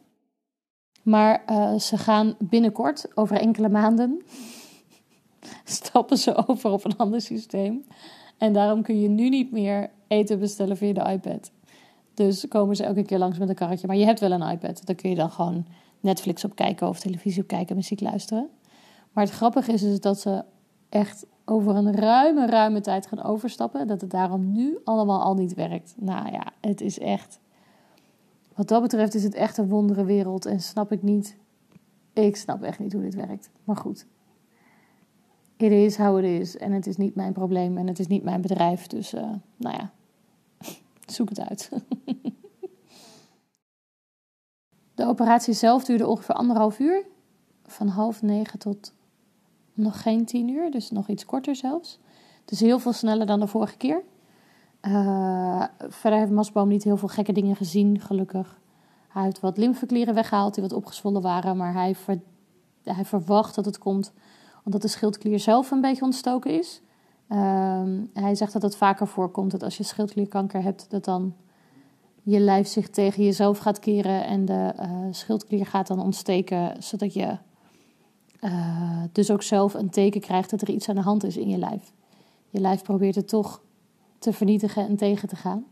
Maar 1.03 1.43
uh, 1.49 1.75
ze 1.75 1.97
gaan 1.97 2.35
binnenkort, 2.39 3.07
over 3.15 3.37
enkele 3.37 3.69
maanden, 3.69 4.21
stappen 5.63 6.17
ze 6.17 6.47
over 6.47 6.71
op 6.71 6.85
een 6.85 6.97
ander 6.97 7.21
systeem. 7.21 7.85
En 8.37 8.53
daarom 8.53 8.81
kun 8.81 9.01
je 9.01 9.09
nu 9.09 9.29
niet 9.29 9.51
meer 9.51 9.89
eten 10.07 10.39
bestellen 10.39 10.77
via 10.77 10.93
de 10.93 11.11
iPad. 11.11 11.51
Dus 12.25 12.47
komen 12.47 12.75
ze 12.75 12.83
elke 12.83 13.03
keer 13.03 13.17
langs 13.17 13.37
met 13.37 13.49
een 13.49 13.55
karretje. 13.55 13.87
Maar 13.87 13.95
je 13.95 14.05
hebt 14.05 14.19
wel 14.19 14.31
een 14.31 14.49
iPad. 14.49 14.85
Dan 14.85 14.95
kun 14.95 15.09
je 15.09 15.15
dan 15.15 15.31
gewoon 15.31 15.65
Netflix 15.99 16.43
op 16.43 16.55
kijken 16.55 16.87
of 16.87 16.99
televisie 16.99 17.41
op 17.41 17.47
kijken, 17.47 17.75
muziek 17.75 18.01
luisteren. 18.01 18.49
Maar 19.11 19.23
het 19.23 19.33
grappige 19.33 19.71
is, 19.71 19.83
is 19.83 19.99
dat 19.99 20.19
ze 20.19 20.43
echt 20.89 21.25
over 21.45 21.75
een 21.75 21.95
ruime, 21.95 22.45
ruime 22.45 22.81
tijd 22.81 23.07
gaan 23.07 23.23
overstappen. 23.23 23.87
Dat 23.87 24.01
het 24.01 24.09
daarom 24.09 24.51
nu 24.51 24.79
allemaal 24.83 25.21
al 25.21 25.33
niet 25.33 25.53
werkt. 25.53 25.95
Nou 25.97 26.31
ja, 26.31 26.51
het 26.59 26.81
is 26.81 26.99
echt. 26.99 27.39
Wat 28.55 28.67
dat 28.67 28.81
betreft 28.81 29.13
is 29.13 29.23
het 29.23 29.33
echt 29.33 29.57
een 29.57 29.69
wondere 29.69 30.05
wereld. 30.05 30.45
En 30.45 30.59
snap 30.59 30.91
ik 30.91 31.01
niet. 31.01 31.37
Ik 32.13 32.35
snap 32.35 32.61
echt 32.61 32.79
niet 32.79 32.93
hoe 32.93 33.01
dit 33.01 33.15
werkt. 33.15 33.49
Maar 33.63 33.75
goed. 33.75 34.05
It 35.57 35.71
is 35.71 35.97
how 35.97 36.17
it 36.17 36.41
is. 36.41 36.57
En 36.57 36.71
het 36.71 36.87
is 36.87 36.97
niet 36.97 37.15
mijn 37.15 37.33
probleem. 37.33 37.77
En 37.77 37.87
het 37.87 37.99
is 37.99 38.07
niet 38.07 38.23
mijn 38.23 38.41
bedrijf. 38.41 38.87
Dus, 38.87 39.13
uh, 39.13 39.21
nou 39.57 39.75
ja. 39.75 39.91
Zoek 41.11 41.29
het 41.29 41.39
uit. 41.39 41.69
De 44.95 45.07
operatie 45.07 45.53
zelf 45.53 45.83
duurde 45.83 46.07
ongeveer 46.07 46.35
anderhalf 46.35 46.79
uur. 46.79 47.05
Van 47.65 47.87
half 47.87 48.21
negen 48.21 48.59
tot 48.59 48.93
nog 49.73 50.01
geen 50.01 50.25
tien 50.25 50.49
uur, 50.49 50.71
dus 50.71 50.91
nog 50.91 51.07
iets 51.07 51.25
korter 51.25 51.55
zelfs. 51.55 51.99
Dus 52.45 52.59
heel 52.59 52.79
veel 52.79 52.93
sneller 52.93 53.25
dan 53.25 53.39
de 53.39 53.47
vorige 53.47 53.77
keer. 53.77 54.03
Uh, 54.81 55.63
verder 55.87 56.19
heeft 56.19 56.31
Masboom 56.31 56.67
niet 56.67 56.83
heel 56.83 56.97
veel 56.97 57.07
gekke 57.07 57.31
dingen 57.31 57.55
gezien, 57.55 57.99
gelukkig. 57.99 58.59
Hij 59.07 59.23
heeft 59.23 59.39
wat 59.39 59.57
lymfeklieren 59.57 60.13
weggehaald 60.13 60.53
die 60.53 60.63
wat 60.63 60.73
opgezwollen 60.73 61.21
waren, 61.21 61.57
maar 61.57 61.73
hij, 61.73 61.95
hij 62.83 63.05
verwacht 63.05 63.55
dat 63.55 63.65
het 63.65 63.77
komt 63.77 64.13
omdat 64.63 64.81
de 64.81 64.87
schildklier 64.87 65.39
zelf 65.39 65.71
een 65.71 65.81
beetje 65.81 66.03
ontstoken 66.03 66.59
is. 66.59 66.81
Uh, 67.31 67.81
hij 68.13 68.35
zegt 68.35 68.53
dat 68.53 68.61
het 68.61 68.75
vaker 68.75 69.07
voorkomt 69.07 69.51
dat 69.51 69.63
als 69.63 69.77
je 69.77 69.83
schildklierkanker 69.83 70.63
hebt, 70.63 70.85
dat 70.89 71.05
dan 71.05 71.35
je 72.23 72.39
lijf 72.39 72.67
zich 72.67 72.89
tegen 72.89 73.23
jezelf 73.23 73.57
gaat 73.57 73.79
keren 73.79 74.25
en 74.25 74.45
de 74.45 74.73
uh, 74.79 74.87
schildklier 75.11 75.65
gaat 75.65 75.87
dan 75.87 75.99
ontsteken, 75.99 76.83
zodat 76.83 77.13
je 77.13 77.37
uh, 78.41 79.03
dus 79.11 79.31
ook 79.31 79.41
zelf 79.41 79.73
een 79.73 79.89
teken 79.89 80.21
krijgt 80.21 80.49
dat 80.49 80.61
er 80.61 80.69
iets 80.69 80.89
aan 80.89 80.95
de 80.95 81.01
hand 81.01 81.23
is 81.23 81.37
in 81.37 81.49
je 81.49 81.57
lijf. 81.57 81.91
Je 82.49 82.59
lijf 82.59 82.81
probeert 82.81 83.15
het 83.15 83.27
toch 83.27 83.61
te 84.19 84.33
vernietigen 84.33 84.87
en 84.87 84.95
tegen 84.95 85.27
te 85.27 85.35
gaan. 85.35 85.65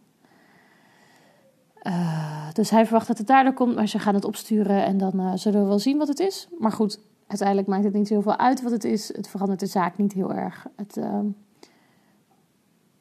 Uh, 1.83 2.47
dus 2.53 2.69
hij 2.69 2.85
verwacht 2.85 3.07
dat 3.07 3.17
het 3.17 3.27
daardoor 3.27 3.53
komt, 3.53 3.75
maar 3.75 3.87
ze 3.87 3.99
gaan 3.99 4.13
het 4.13 4.25
opsturen 4.25 4.85
en 4.85 4.97
dan 4.97 5.37
zullen 5.37 5.61
we 5.61 5.67
wel 5.67 5.79
zien 5.79 5.97
wat 5.97 6.07
het 6.07 6.19
is. 6.19 6.47
Maar 6.59 6.71
goed, 6.71 6.99
uiteindelijk 7.27 7.67
maakt 7.67 7.83
het 7.83 7.93
niet 7.93 8.09
heel 8.09 8.21
veel 8.21 8.37
uit 8.37 8.61
wat 8.61 8.71
het 8.71 8.83
is. 8.83 9.15
Het 9.15 9.27
verandert 9.27 9.59
de 9.59 9.65
zaak 9.65 9.97
niet 9.97 10.13
heel 10.13 10.33
erg. 10.33 10.67
Het, 10.75 10.97
uh, 10.97 11.19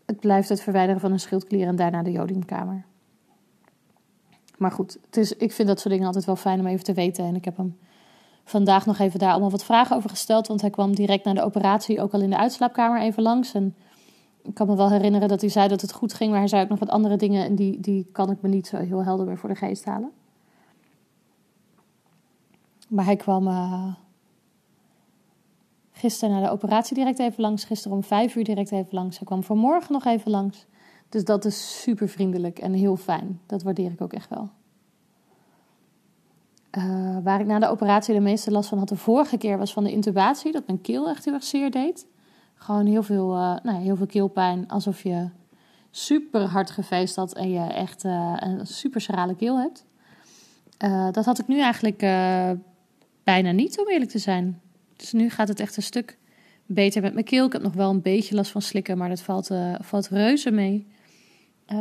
het 0.08 0.20
blijft 0.20 0.48
het 0.48 0.60
verwijderen 0.60 1.00
van 1.00 1.12
een 1.12 1.20
schildklier 1.20 1.66
en 1.66 1.76
daarna 1.76 2.02
de 2.02 2.10
jodiumkamer. 2.10 2.84
Maar 4.58 4.72
goed, 4.72 4.98
het 5.06 5.16
is, 5.16 5.32
ik 5.32 5.52
vind 5.52 5.68
dat 5.68 5.80
soort 5.80 5.90
dingen 5.90 6.06
altijd 6.06 6.24
wel 6.24 6.36
fijn 6.36 6.60
om 6.60 6.66
even 6.66 6.84
te 6.84 6.92
weten. 6.92 7.24
En 7.24 7.34
ik 7.34 7.44
heb 7.44 7.56
hem 7.56 7.78
vandaag 8.44 8.86
nog 8.86 8.98
even 8.98 9.18
daar 9.18 9.30
allemaal 9.30 9.50
wat 9.50 9.64
vragen 9.64 9.96
over 9.96 10.10
gesteld. 10.10 10.46
Want 10.46 10.60
hij 10.60 10.70
kwam 10.70 10.94
direct 10.94 11.24
na 11.24 11.34
de 11.34 11.42
operatie 11.42 12.00
ook 12.00 12.12
al 12.12 12.20
in 12.20 12.30
de 12.30 12.38
uitslaapkamer 12.38 13.00
even 13.00 13.22
langs. 13.22 13.54
En 13.54 13.74
ik 14.42 14.54
kan 14.54 14.66
me 14.66 14.76
wel 14.76 14.90
herinneren 14.90 15.28
dat 15.28 15.40
hij 15.40 15.50
zei 15.50 15.68
dat 15.68 15.80
het 15.80 15.92
goed 15.92 16.14
ging. 16.14 16.30
Maar 16.30 16.38
hij 16.38 16.48
zei 16.48 16.62
ook 16.62 16.68
nog 16.68 16.78
wat 16.78 16.88
andere 16.88 17.16
dingen. 17.16 17.44
En 17.44 17.54
die, 17.54 17.80
die 17.80 18.08
kan 18.12 18.30
ik 18.30 18.42
me 18.42 18.48
niet 18.48 18.66
zo 18.66 18.76
heel 18.76 19.04
helder 19.04 19.26
meer 19.26 19.38
voor 19.38 19.48
de 19.48 19.54
geest 19.54 19.84
halen. 19.84 20.10
Maar 22.88 23.04
hij 23.04 23.16
kwam 23.16 23.46
uh, 23.46 23.94
gisteren 25.98 26.34
na 26.34 26.40
de 26.46 26.50
operatie 26.50 26.94
direct 26.94 27.18
even 27.18 27.40
langs. 27.40 27.64
Gisteren 27.64 27.96
om 27.96 28.02
vijf 28.02 28.36
uur 28.36 28.44
direct 28.44 28.72
even 28.72 28.94
langs. 28.94 29.16
Hij 29.16 29.26
kwam 29.26 29.42
vanmorgen 29.42 29.92
nog 29.92 30.04
even 30.04 30.30
langs. 30.30 30.66
Dus 31.08 31.24
dat 31.24 31.44
is 31.44 31.80
super 31.82 32.08
vriendelijk 32.08 32.58
en 32.58 32.72
heel 32.72 32.96
fijn. 32.96 33.40
Dat 33.46 33.62
waardeer 33.62 33.90
ik 33.90 34.00
ook 34.00 34.12
echt 34.12 34.28
wel. 34.28 34.50
Uh, 36.78 37.18
waar 37.22 37.40
ik 37.40 37.46
na 37.46 37.58
de 37.58 37.68
operatie 37.68 38.14
de 38.14 38.20
meeste 38.20 38.50
last 38.50 38.68
van 38.68 38.78
had 38.78 38.88
de 38.88 38.96
vorige 38.96 39.36
keer 39.36 39.58
was 39.58 39.72
van 39.72 39.84
de 39.84 39.90
intubatie. 39.90 40.52
Dat 40.52 40.66
mijn 40.66 40.80
keel 40.80 41.08
echt 41.08 41.24
heel 41.24 41.34
erg 41.34 41.44
zeer 41.44 41.70
deed. 41.70 42.06
Gewoon 42.54 42.86
heel 42.86 43.02
veel, 43.02 43.34
uh, 43.34 43.56
nou, 43.62 43.82
heel 43.82 43.96
veel 43.96 44.06
keelpijn. 44.06 44.68
Alsof 44.68 45.02
je 45.02 45.28
super 45.90 46.40
hard 46.40 46.70
gefeest 46.70 47.16
had 47.16 47.34
en 47.34 47.50
je 47.50 47.60
echt 47.60 48.04
uh, 48.04 48.36
een 48.36 48.66
super 48.66 49.00
schrale 49.00 49.34
keel 49.34 49.58
hebt. 49.58 49.84
dat 51.14 51.24
had 51.24 51.38
ik 51.38 51.48
nu 51.48 51.60
eigenlijk 51.60 51.98
bijna 53.24 53.50
niet, 53.50 53.78
om 53.78 53.88
eerlijk 53.88 54.10
te 54.10 54.18
zijn. 54.18 54.60
Dus 54.98 55.12
nu 55.12 55.30
gaat 55.30 55.48
het 55.48 55.60
echt 55.60 55.76
een 55.76 55.82
stuk 55.82 56.18
beter 56.66 57.02
met 57.02 57.12
mijn 57.12 57.24
keel. 57.24 57.46
Ik 57.46 57.52
heb 57.52 57.62
nog 57.62 57.74
wel 57.74 57.90
een 57.90 58.02
beetje 58.02 58.34
last 58.34 58.50
van 58.50 58.62
slikken, 58.62 58.98
maar 58.98 59.08
dat 59.08 59.20
valt, 59.20 59.50
valt 59.80 60.08
reuze 60.08 60.50
mee. 60.50 60.86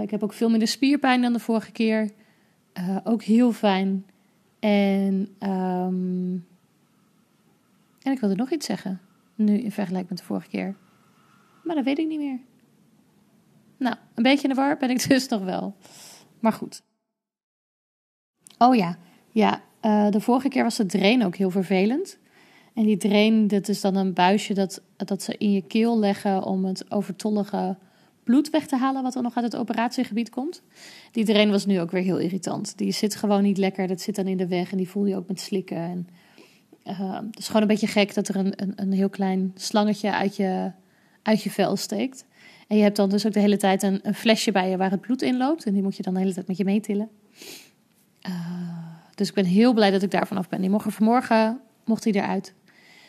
ik 0.01 0.11
heb 0.11 0.23
ook 0.23 0.33
veel 0.33 0.49
minder 0.49 0.67
spierpijn 0.67 1.21
dan 1.21 1.33
de 1.33 1.39
vorige 1.39 1.71
keer. 1.71 2.09
ook 3.03 3.23
heel 3.23 3.51
fijn. 3.51 4.05
En, 4.59 5.35
um, 5.39 6.47
en 8.01 8.11
ik 8.11 8.19
wilde 8.19 8.35
nog 8.35 8.51
iets 8.51 8.65
zeggen. 8.65 9.01
Nu 9.35 9.57
in 9.57 9.71
vergelijking 9.71 10.09
met 10.09 10.17
de 10.17 10.23
vorige 10.23 10.49
keer. 10.49 10.75
Maar 11.63 11.75
dat 11.75 11.85
weet 11.85 11.97
ik 11.97 12.07
niet 12.07 12.19
meer. 12.19 12.39
Nou, 13.77 13.95
een 14.15 14.23
beetje 14.23 14.43
in 14.43 14.49
de 14.49 14.55
war 14.55 14.77
ben 14.77 14.89
ik 14.89 15.07
dus 15.09 15.27
nog 15.27 15.43
wel. 15.43 15.75
Maar 16.39 16.53
goed. 16.53 16.81
Oh 18.57 18.75
ja, 18.75 18.97
ja. 19.31 19.61
De 20.09 20.21
vorige 20.21 20.47
keer 20.47 20.63
was 20.63 20.75
de 20.75 20.85
drain 20.85 21.25
ook 21.25 21.35
heel 21.35 21.49
vervelend. 21.49 22.19
En 22.77 22.83
die 22.83 22.97
drain, 22.97 23.47
dat 23.47 23.67
is 23.67 23.81
dan 23.81 23.95
een 23.95 24.13
buisje 24.13 24.53
dat, 24.53 24.81
dat 24.95 25.23
ze 25.23 25.37
in 25.37 25.51
je 25.51 25.61
keel 25.61 25.99
leggen 25.99 26.43
om 26.43 26.65
het 26.65 26.91
overtollige 26.91 27.77
bloed 28.23 28.49
weg 28.49 28.67
te 28.67 28.75
halen 28.75 29.03
wat 29.03 29.15
er 29.15 29.21
nog 29.21 29.35
uit 29.35 29.45
het 29.45 29.55
operatiegebied 29.55 30.29
komt. 30.29 30.61
Die 31.11 31.25
drain 31.25 31.49
was 31.49 31.65
nu 31.65 31.79
ook 31.79 31.91
weer 31.91 32.03
heel 32.03 32.17
irritant. 32.17 32.77
Die 32.77 32.91
zit 32.91 33.15
gewoon 33.15 33.43
niet 33.43 33.57
lekker, 33.57 33.87
dat 33.87 34.01
zit 34.01 34.15
dan 34.15 34.27
in 34.27 34.37
de 34.37 34.47
weg 34.47 34.71
en 34.71 34.77
die 34.77 34.89
voel 34.89 35.05
je 35.05 35.15
ook 35.15 35.27
met 35.27 35.39
slikken. 35.39 35.77
En, 35.77 36.07
uh, 36.87 37.13
het 37.13 37.39
is 37.39 37.47
gewoon 37.47 37.61
een 37.61 37.67
beetje 37.67 37.87
gek 37.87 38.13
dat 38.13 38.27
er 38.27 38.35
een, 38.35 38.53
een, 38.55 38.73
een 38.75 38.91
heel 38.91 39.09
klein 39.09 39.51
slangetje 39.55 40.11
uit 40.11 40.35
je, 40.35 40.71
uit 41.21 41.43
je 41.43 41.49
vel 41.49 41.75
steekt. 41.75 42.25
En 42.67 42.77
je 42.77 42.83
hebt 42.83 42.95
dan 42.95 43.09
dus 43.09 43.25
ook 43.25 43.33
de 43.33 43.39
hele 43.39 43.57
tijd 43.57 43.83
een, 43.83 44.01
flesje 44.13 44.51
bij 44.51 44.69
je 44.69 44.77
waar 44.77 44.91
het 44.91 45.01
bloed 45.01 45.21
in 45.21 45.37
loopt. 45.37 45.65
En 45.65 45.73
die 45.73 45.83
moet 45.83 45.97
je 45.97 46.03
dan 46.03 46.13
de 46.13 46.19
hele 46.19 46.33
tijd 46.33 46.47
met 46.47 46.57
je 46.57 46.65
meetillen. 46.65 47.09
Uh, 48.27 48.33
dus 49.15 49.27
ik 49.27 49.33
ben 49.33 49.45
heel 49.45 49.73
blij 49.73 49.91
dat 49.91 50.01
ik 50.01 50.11
daar 50.11 50.27
vanaf 50.27 50.49
ben. 50.49 50.61
Die 50.61 50.69
mocht 50.69 50.85
er 50.85 50.91
vanmorgen, 50.91 51.59
mocht 51.85 52.03
hij 52.03 52.13
eruit. 52.13 52.53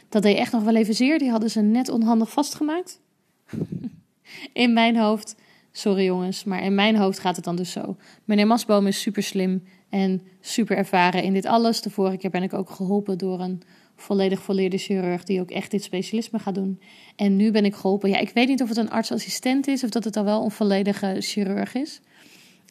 Dat 0.08 0.22
deed 0.22 0.36
echt 0.36 0.52
nog 0.52 0.62
wel 0.62 0.76
even 0.76 0.94
zeer. 0.94 1.18
Die 1.18 1.30
hadden 1.30 1.50
ze 1.50 1.60
net 1.60 1.88
onhandig 1.88 2.30
vastgemaakt. 2.30 3.00
in 4.52 4.72
mijn 4.72 4.96
hoofd, 4.96 5.36
sorry 5.72 6.04
jongens, 6.04 6.44
maar 6.44 6.62
in 6.62 6.74
mijn 6.74 6.96
hoofd 6.96 7.18
gaat 7.18 7.36
het 7.36 7.44
dan 7.44 7.56
dus 7.56 7.70
zo. 7.70 7.96
Meneer 8.24 8.46
Masboom 8.46 8.86
is 8.86 9.00
super 9.00 9.22
slim 9.22 9.62
en 9.88 10.22
super 10.40 10.76
ervaren 10.76 11.22
in 11.22 11.32
dit 11.32 11.46
alles. 11.46 11.82
De 11.82 11.90
vorige 11.90 12.16
keer 12.16 12.30
ben 12.30 12.42
ik 12.42 12.52
ook 12.52 12.70
geholpen 12.70 13.18
door 13.18 13.40
een 13.40 13.62
volledig 13.96 14.42
volleerde 14.42 14.78
chirurg 14.78 15.24
die 15.24 15.40
ook 15.40 15.50
echt 15.50 15.70
dit 15.70 15.82
specialisme 15.82 16.38
gaat 16.38 16.54
doen. 16.54 16.80
En 17.16 17.36
nu 17.36 17.50
ben 17.50 17.64
ik 17.64 17.74
geholpen. 17.74 18.10
Ja, 18.10 18.18
ik 18.18 18.30
weet 18.30 18.48
niet 18.48 18.62
of 18.62 18.68
het 18.68 18.78
een 18.78 18.90
artsassistent 18.90 19.66
is 19.66 19.84
of 19.84 19.90
dat 19.90 20.04
het 20.04 20.14
dan 20.14 20.24
wel 20.24 20.44
een 20.44 20.50
volledige 20.50 21.16
chirurg 21.18 21.74
is. 21.74 22.00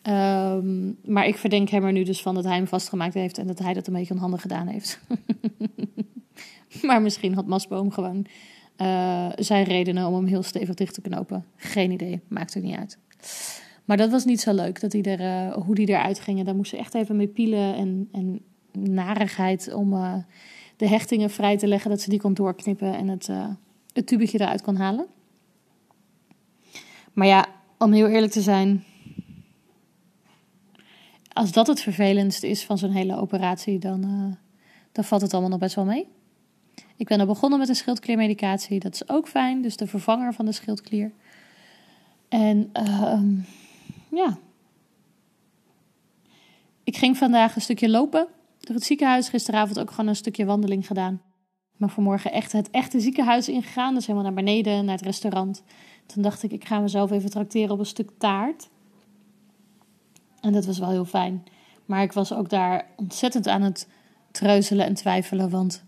Um, 0.03 0.97
maar 1.05 1.27
ik 1.27 1.37
verdenk 1.37 1.69
hem 1.69 1.85
er 1.85 1.91
nu 1.91 2.03
dus 2.03 2.21
van 2.21 2.35
dat 2.35 2.43
hij 2.43 2.55
hem 2.55 2.67
vastgemaakt 2.67 3.13
heeft 3.13 3.37
en 3.37 3.47
dat 3.47 3.59
hij 3.59 3.73
dat 3.73 3.87
een 3.87 3.93
beetje 3.93 4.13
onhandig 4.13 4.41
gedaan 4.41 4.67
heeft. 4.67 4.99
maar 6.87 7.01
misschien 7.01 7.33
had 7.33 7.45
Masboom 7.45 7.91
gewoon 7.91 8.25
uh, 8.77 9.29
zijn 9.35 9.63
redenen 9.63 10.07
om 10.07 10.13
hem 10.13 10.25
heel 10.25 10.43
stevig 10.43 10.75
dicht 10.75 10.93
te 10.93 11.01
knopen. 11.01 11.45
Geen 11.55 11.91
idee, 11.91 12.21
maakt 12.27 12.57
ook 12.57 12.63
niet 12.63 12.77
uit. 12.77 12.97
Maar 13.85 13.97
dat 13.97 14.09
was 14.09 14.25
niet 14.25 14.41
zo 14.41 14.53
leuk, 14.53 14.79
dat 14.79 14.93
hij 14.93 15.03
er, 15.03 15.19
uh, 15.19 15.53
hoe 15.53 15.75
die 15.75 15.87
eruit 15.87 16.19
gingen. 16.19 16.45
Daar 16.45 16.55
moesten 16.55 16.77
ze 16.77 16.83
echt 16.83 16.93
even 16.93 17.15
mee 17.15 17.27
pielen 17.27 17.75
en, 17.75 18.09
en 18.11 18.41
narigheid 18.71 19.73
om 19.73 19.93
uh, 19.93 20.15
de 20.77 20.87
hechtingen 20.87 21.29
vrij 21.29 21.57
te 21.57 21.67
leggen. 21.67 21.89
Dat 21.89 22.01
ze 22.01 22.09
die 22.09 22.19
kon 22.19 22.33
doorknippen 22.33 22.95
en 22.95 23.07
het, 23.07 23.29
het 23.93 24.07
tubetje 24.07 24.39
eruit 24.39 24.61
kon 24.61 24.75
halen. 24.75 25.05
Maar 27.13 27.27
ja, 27.27 27.45
om 27.77 27.91
heel 27.91 28.07
eerlijk 28.07 28.31
te 28.31 28.41
zijn... 28.41 28.83
Als 31.33 31.51
dat 31.51 31.67
het 31.67 31.81
vervelendste 31.81 32.49
is 32.49 32.65
van 32.65 32.77
zo'n 32.77 32.91
hele 32.91 33.17
operatie, 33.17 33.79
dan, 33.79 34.01
dan 34.91 35.03
valt 35.03 35.21
het 35.21 35.31
allemaal 35.31 35.49
nog 35.49 35.59
best 35.59 35.75
wel 35.75 35.85
mee. 35.85 36.07
Ik 36.97 37.07
ben 37.07 37.19
al 37.19 37.25
begonnen 37.25 37.59
met 37.59 37.69
een 37.69 37.75
schildkliermedicatie. 37.75 38.79
Dat 38.79 38.93
is 38.93 39.09
ook 39.09 39.27
fijn, 39.27 39.61
dus 39.61 39.77
de 39.77 39.87
vervanger 39.87 40.33
van 40.33 40.45
de 40.45 40.51
schildklier. 40.51 41.11
En 42.29 42.69
uh, 42.73 43.21
ja. 44.11 44.37
Ik 46.83 46.97
ging 46.97 47.17
vandaag 47.17 47.55
een 47.55 47.61
stukje 47.61 47.89
lopen 47.89 48.27
door 48.59 48.75
het 48.75 48.83
ziekenhuis. 48.83 49.29
Gisteravond 49.29 49.79
ook 49.79 49.89
gewoon 49.91 50.07
een 50.07 50.15
stukje 50.15 50.45
wandeling 50.45 50.87
gedaan. 50.87 51.21
Maar 51.77 51.89
vanmorgen 51.89 52.31
echt 52.31 52.51
het 52.51 52.69
echte 52.69 52.99
ziekenhuis 52.99 53.49
ingegaan. 53.49 53.93
Dus 53.93 54.07
helemaal 54.07 54.31
naar 54.31 54.43
beneden, 54.43 54.85
naar 54.85 54.95
het 54.95 55.05
restaurant. 55.05 55.63
Toen 56.05 56.23
dacht 56.23 56.43
ik, 56.43 56.51
ik 56.51 56.65
ga 56.65 56.79
mezelf 56.79 57.11
even 57.11 57.29
tracteren 57.29 57.71
op 57.71 57.79
een 57.79 57.85
stuk 57.85 58.09
taart. 58.17 58.69
En 60.39 60.53
dat 60.53 60.65
was 60.65 60.79
wel 60.79 60.89
heel 60.89 61.05
fijn. 61.05 61.43
Maar 61.85 62.01
ik 62.01 62.11
was 62.11 62.33
ook 62.33 62.49
daar 62.49 62.85
ontzettend 62.95 63.47
aan 63.47 63.61
het 63.61 63.87
treuzelen 64.31 64.85
en 64.85 64.93
twijfelen. 64.93 65.49
Want 65.49 65.83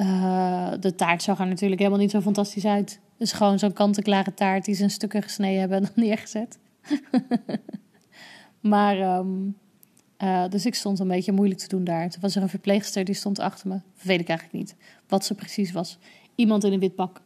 uh, 0.00 0.72
de 0.80 0.94
taart 0.94 1.22
zag 1.22 1.40
er 1.40 1.46
natuurlijk 1.46 1.80
helemaal 1.80 2.00
niet 2.00 2.10
zo 2.10 2.20
fantastisch 2.20 2.64
uit. 2.64 3.00
Dus 3.16 3.32
gewoon 3.32 3.58
zo'n 3.58 3.72
kant-en-klare 3.72 4.34
taart 4.34 4.64
die 4.64 4.74
ze 4.74 4.82
in 4.82 4.90
stukken 4.90 5.22
gesneden 5.22 5.60
hebben 5.60 5.78
en 5.78 5.82
dan 5.82 6.04
neergezet. 6.04 6.58
maar, 8.72 8.98
ehm, 8.98 9.50
eh, 10.16 10.48
dus 10.48 10.66
ik 10.66 10.74
stond 10.74 10.98
een 10.98 11.08
beetje 11.08 11.32
moeilijk 11.32 11.60
te 11.60 11.68
doen 11.68 11.84
daar. 11.84 12.10
Toen 12.10 12.20
was 12.20 12.36
er 12.36 12.42
een 12.42 12.48
verpleegster 12.48 13.04
die 13.04 13.14
stond 13.14 13.38
achter 13.38 13.68
me. 13.68 13.80
Weet 14.02 14.20
ik 14.20 14.28
eigenlijk 14.28 14.58
niet 14.58 14.76
wat 15.08 15.24
ze 15.24 15.34
precies 15.34 15.72
was. 15.72 15.98
Iemand 16.34 16.64
in 16.64 16.72
een 16.72 16.80
wit 16.80 16.94
pak. 16.94 17.20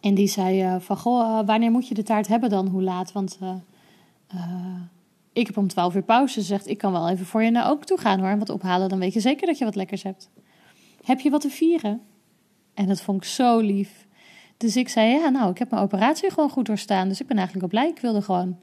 En 0.00 0.14
die 0.14 0.28
zei 0.28 0.64
uh, 0.64 0.80
van, 0.80 0.96
goh, 0.96 1.46
wanneer 1.46 1.70
moet 1.70 1.88
je 1.88 1.94
de 1.94 2.02
taart 2.02 2.26
hebben 2.26 2.50
dan? 2.50 2.66
Hoe 2.66 2.82
laat? 2.82 3.12
Want 3.12 3.38
ik 5.32 5.46
heb 5.46 5.56
om 5.56 5.68
12 5.68 5.94
uur 5.94 6.02
pauze. 6.02 6.32
Ze 6.32 6.46
zegt, 6.46 6.68
ik 6.68 6.78
kan 6.78 6.92
wel 6.92 7.08
even 7.08 7.26
voor 7.26 7.42
je 7.42 7.50
naar 7.50 7.70
ook 7.70 7.84
toe 7.84 7.98
gaan 7.98 8.18
hoor. 8.18 8.28
En 8.28 8.38
wat 8.38 8.50
ophalen, 8.50 8.88
dan 8.88 8.98
weet 8.98 9.12
je 9.12 9.20
zeker 9.20 9.46
dat 9.46 9.58
je 9.58 9.64
wat 9.64 9.74
lekkers 9.74 10.02
hebt. 10.02 10.30
Heb 11.06 11.20
je 11.20 11.30
wat 11.30 11.40
te 11.40 11.50
vieren? 11.50 12.00
En 12.74 12.86
dat 12.86 13.00
vond 13.00 13.22
ik 13.22 13.28
zo 13.28 13.58
lief. 13.58 14.06
Dus 14.56 14.76
ik 14.76 14.88
zei, 14.88 15.10
ja, 15.10 15.28
nou, 15.28 15.50
ik 15.50 15.58
heb 15.58 15.70
mijn 15.70 15.82
operatie 15.82 16.30
gewoon 16.30 16.50
goed 16.50 16.66
doorstaan. 16.66 17.08
Dus 17.08 17.20
ik 17.20 17.26
ben 17.26 17.36
eigenlijk 17.36 17.72
wel 17.72 17.80
blij. 17.80 17.92
Ik 17.92 18.00
wilde 18.02 18.22
gewoon 18.22 18.58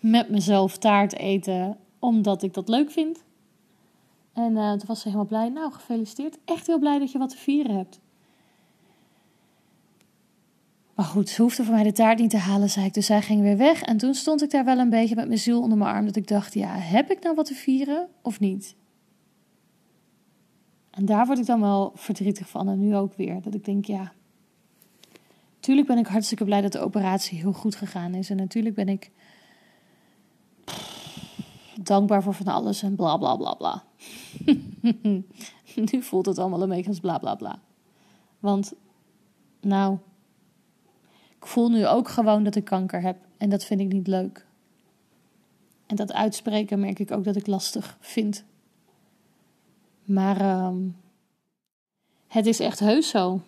met 0.00 0.28
mezelf 0.28 0.78
taart 0.78 1.16
eten, 1.16 1.76
omdat 1.98 2.42
ik 2.42 2.54
dat 2.54 2.68
leuk 2.68 2.90
vind. 2.90 3.24
En 4.32 4.52
uh, 4.52 4.70
toen 4.70 4.86
was 4.86 5.00
ze 5.00 5.08
helemaal 5.08 5.26
blij. 5.26 5.48
Nou, 5.48 5.72
gefeliciteerd. 5.72 6.38
Echt 6.44 6.66
heel 6.66 6.78
blij 6.78 6.98
dat 6.98 7.12
je 7.12 7.18
wat 7.18 7.30
te 7.30 7.36
vieren 7.36 7.76
hebt. 7.76 8.00
Maar 10.94 11.06
goed, 11.06 11.28
ze 11.28 11.42
hoefde 11.42 11.64
voor 11.64 11.74
mij 11.74 11.82
de 11.82 11.92
taart 11.92 12.18
niet 12.18 12.30
te 12.30 12.38
halen, 12.38 12.70
zei 12.70 12.86
ik. 12.86 12.94
Dus 12.94 13.06
zij 13.06 13.22
ging 13.22 13.40
weer 13.40 13.56
weg. 13.56 13.82
En 13.82 13.96
toen 13.96 14.14
stond 14.14 14.42
ik 14.42 14.50
daar 14.50 14.64
wel 14.64 14.78
een 14.78 14.90
beetje 14.90 15.14
met 15.14 15.26
mijn 15.26 15.38
ziel 15.38 15.60
onder 15.60 15.78
mijn 15.78 15.94
arm. 15.94 16.06
Dat 16.06 16.16
ik 16.16 16.28
dacht, 16.28 16.54
ja, 16.54 16.78
heb 16.78 17.10
ik 17.10 17.22
nou 17.22 17.34
wat 17.34 17.46
te 17.46 17.54
vieren 17.54 18.08
of 18.22 18.40
niet? 18.40 18.76
En 20.96 21.04
daar 21.04 21.26
word 21.26 21.38
ik 21.38 21.46
dan 21.46 21.60
wel 21.60 21.92
verdrietig 21.94 22.48
van. 22.48 22.68
En 22.68 22.78
nu 22.78 22.96
ook 22.96 23.14
weer. 23.14 23.42
Dat 23.42 23.54
ik 23.54 23.64
denk, 23.64 23.84
ja. 23.84 24.12
Tuurlijk 25.60 25.86
ben 25.86 25.98
ik 25.98 26.06
hartstikke 26.06 26.44
blij 26.44 26.60
dat 26.60 26.72
de 26.72 26.78
operatie 26.78 27.38
heel 27.38 27.52
goed 27.52 27.74
gegaan 27.74 28.14
is. 28.14 28.30
En 28.30 28.36
natuurlijk 28.36 28.74
ben 28.74 28.88
ik 28.88 29.10
dankbaar 31.80 32.22
voor 32.22 32.34
van 32.34 32.46
alles 32.46 32.82
en 32.82 32.96
bla 32.96 33.16
bla 33.16 33.36
bla 33.36 33.54
bla. 33.54 33.84
nu 35.92 36.02
voelt 36.02 36.26
het 36.26 36.38
allemaal 36.38 36.62
een 36.62 36.68
beetje 36.68 36.88
als 36.88 37.00
bla 37.00 37.18
bla 37.18 37.34
bla. 37.34 37.60
Want, 38.38 38.72
nou, 39.60 39.98
ik 41.36 41.46
voel 41.46 41.68
nu 41.68 41.86
ook 41.86 42.08
gewoon 42.08 42.44
dat 42.44 42.54
ik 42.54 42.64
kanker 42.64 43.00
heb. 43.02 43.16
En 43.36 43.48
dat 43.48 43.64
vind 43.64 43.80
ik 43.80 43.92
niet 43.92 44.06
leuk. 44.06 44.46
En 45.86 45.96
dat 45.96 46.12
uitspreken 46.12 46.80
merk 46.80 46.98
ik 46.98 47.10
ook 47.10 47.24
dat 47.24 47.36
ik 47.36 47.46
lastig 47.46 47.96
vind. 48.00 48.44
Maar 50.06 50.40
uh, 50.40 50.70
het 52.26 52.46
is 52.46 52.60
echt 52.60 52.80
heus 52.80 53.08
zo. 53.08 53.40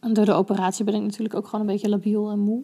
Door 0.00 0.24
de 0.24 0.32
operatie 0.32 0.84
ben 0.84 0.94
ik 0.94 1.02
natuurlijk 1.02 1.34
ook 1.34 1.44
gewoon 1.44 1.60
een 1.60 1.72
beetje 1.72 1.88
labiel 1.88 2.30
en 2.30 2.38
moe. 2.38 2.62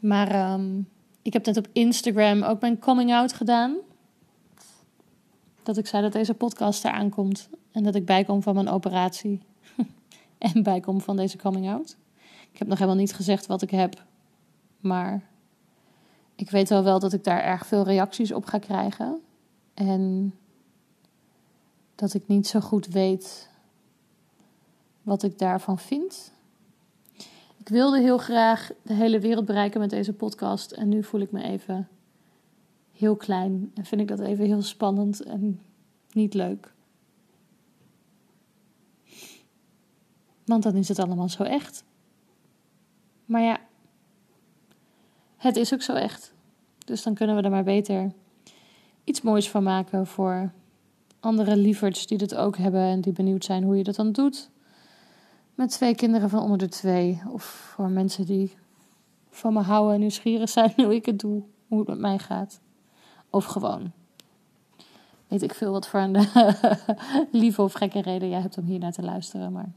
Maar 0.00 0.34
uh, 0.34 0.78
ik 1.22 1.32
heb 1.32 1.46
net 1.46 1.56
op 1.56 1.68
Instagram 1.72 2.42
ook 2.42 2.60
mijn 2.60 2.78
coming 2.78 3.12
out 3.12 3.32
gedaan. 3.32 3.76
Dat 5.62 5.76
ik 5.76 5.86
zei 5.86 6.02
dat 6.02 6.12
deze 6.12 6.34
podcast 6.34 6.84
eraan 6.84 7.08
komt. 7.08 7.48
En 7.72 7.82
dat 7.82 7.94
ik 7.94 8.04
bijkom 8.04 8.42
van 8.42 8.54
mijn 8.54 8.68
operatie. 8.68 9.40
en 10.38 10.62
bijkom 10.62 11.00
van 11.00 11.16
deze 11.16 11.38
coming 11.38 11.70
out. 11.70 11.96
Ik 12.52 12.58
heb 12.58 12.68
nog 12.68 12.78
helemaal 12.78 13.00
niet 13.00 13.14
gezegd 13.14 13.46
wat 13.46 13.62
ik 13.62 13.70
heb. 13.70 14.04
Maar 14.80 15.22
ik 16.34 16.50
weet 16.50 16.68
wel 16.68 16.82
wel 16.82 16.98
dat 16.98 17.12
ik 17.12 17.24
daar 17.24 17.42
erg 17.42 17.66
veel 17.66 17.84
reacties 17.84 18.32
op 18.32 18.44
ga 18.44 18.58
krijgen. 18.58 19.20
En 19.74 20.34
dat 21.94 22.14
ik 22.14 22.26
niet 22.26 22.46
zo 22.46 22.60
goed 22.60 22.86
weet 22.86 23.50
wat 25.02 25.22
ik 25.22 25.38
daarvan 25.38 25.78
vind. 25.78 26.32
Ik 27.56 27.68
wilde 27.68 28.00
heel 28.00 28.18
graag 28.18 28.70
de 28.82 28.94
hele 28.94 29.20
wereld 29.20 29.44
bereiken 29.44 29.80
met 29.80 29.90
deze 29.90 30.12
podcast. 30.12 30.70
En 30.70 30.88
nu 30.88 31.02
voel 31.04 31.20
ik 31.20 31.32
me 31.32 31.42
even 31.42 31.88
heel 32.92 33.16
klein. 33.16 33.70
En 33.74 33.84
vind 33.84 34.00
ik 34.00 34.08
dat 34.08 34.20
even 34.20 34.44
heel 34.44 34.62
spannend 34.62 35.22
en 35.22 35.60
niet 36.12 36.34
leuk. 36.34 36.72
Want 40.44 40.62
dan 40.62 40.74
is 40.74 40.88
het 40.88 40.98
allemaal 40.98 41.28
zo 41.28 41.42
echt. 41.42 41.84
Maar 43.24 43.42
ja, 43.42 43.60
het 45.36 45.56
is 45.56 45.74
ook 45.74 45.82
zo 45.82 45.92
echt. 45.92 46.32
Dus 46.84 47.02
dan 47.02 47.14
kunnen 47.14 47.36
we 47.36 47.42
er 47.42 47.50
maar 47.50 47.64
beter 47.64 48.12
iets 49.10 49.20
moois 49.20 49.50
van 49.50 49.62
maken 49.62 50.06
voor 50.06 50.52
andere 51.20 51.56
lieverds 51.56 52.06
die 52.06 52.18
dit 52.18 52.34
ook 52.34 52.56
hebben 52.56 52.80
en 52.80 53.00
die 53.00 53.12
benieuwd 53.12 53.44
zijn 53.44 53.62
hoe 53.62 53.76
je 53.76 53.84
dat 53.84 53.94
dan 53.94 54.12
doet. 54.12 54.50
Met 55.54 55.70
twee 55.70 55.94
kinderen 55.94 56.30
van 56.30 56.42
onder 56.42 56.58
de 56.58 56.68
twee. 56.68 57.22
Of 57.28 57.44
voor 57.44 57.88
mensen 57.88 58.26
die 58.26 58.56
van 59.30 59.52
me 59.52 59.60
houden 59.60 59.94
en 59.94 60.00
nieuwsgierig 60.00 60.48
zijn 60.48 60.72
hoe 60.84 60.94
ik 60.94 61.06
het 61.06 61.18
doe, 61.18 61.42
hoe 61.68 61.78
het 61.78 61.88
met 61.88 61.98
mij 61.98 62.18
gaat. 62.18 62.60
Of 63.30 63.44
gewoon. 63.44 63.92
Weet 65.28 65.42
ik 65.42 65.54
veel 65.54 65.72
wat 65.72 65.88
voor 65.88 66.00
een 66.00 66.26
lieve 67.40 67.62
of 67.62 67.72
gekke 67.72 68.00
reden 68.00 68.28
jij 68.28 68.40
hebt 68.40 68.58
om 68.58 68.64
hier 68.64 68.78
naar 68.78 68.92
te 68.92 69.02
luisteren. 69.02 69.52
Maar 69.52 69.72